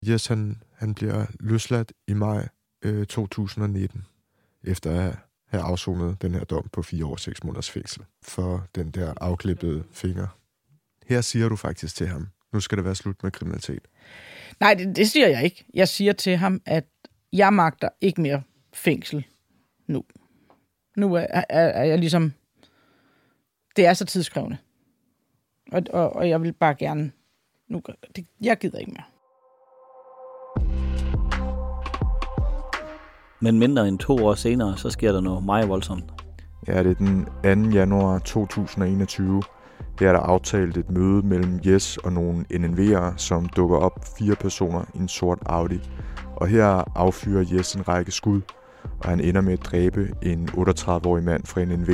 [0.08, 2.48] Jes, han, han bliver løsladt i maj
[2.82, 4.04] øh, 2019,
[4.64, 5.16] efter at
[5.58, 9.14] have afsonet den her dom på fire år og seks måneders fængsel for den der
[9.20, 10.26] afklippede finger.
[11.06, 13.88] Her siger du faktisk til ham, nu skal det være slut med kriminalitet.
[14.60, 15.64] Nej, det, det siger jeg ikke.
[15.74, 16.84] Jeg siger til ham, at
[17.32, 18.42] jeg magter ikke mere
[18.72, 19.26] fængsel
[19.86, 20.04] nu.
[20.96, 22.32] Nu er, er, er jeg ligesom...
[23.76, 24.56] Det er så tidskrævende.
[25.72, 27.12] Og, og, og jeg vil bare gerne...
[27.68, 27.82] Nu,
[28.16, 29.15] det, jeg gider ikke mere.
[33.40, 36.04] Men mindre end to år senere, så sker der noget meget voldsomt.
[36.68, 37.24] Ja, det er den
[37.64, 37.70] 2.
[37.70, 39.42] januar 2021.
[40.00, 44.34] Her er der aftalt et møde mellem Jes og nogle NNV'ere, som dukker op fire
[44.34, 45.80] personer i en sort Audi.
[46.36, 48.40] Og her affyrer Jes en række skud,
[49.04, 51.90] og han ender med at dræbe en 38-årig mand fra NNV.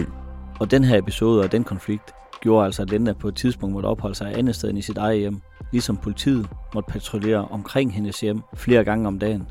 [0.60, 3.86] Og den her episode og den konflikt gjorde altså, at Linda på et tidspunkt måtte
[3.86, 5.40] opholde sig et andet sted end i sit eget hjem.
[5.72, 9.46] Ligesom politiet måtte patruljere omkring hendes hjem flere gange om dagen.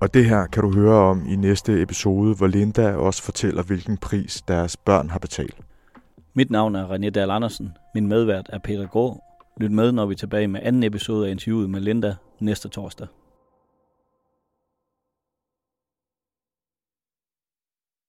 [0.00, 3.96] Og det her kan du høre om i næste episode, hvor Linda også fortæller, hvilken
[3.96, 5.56] pris deres børn har betalt.
[6.34, 7.72] Mit navn er René Dahl Andersen.
[7.94, 9.22] Min medvært er Peter Grå.
[9.60, 13.06] Lyt med, når vi er tilbage med anden episode af interviewet med Linda næste torsdag.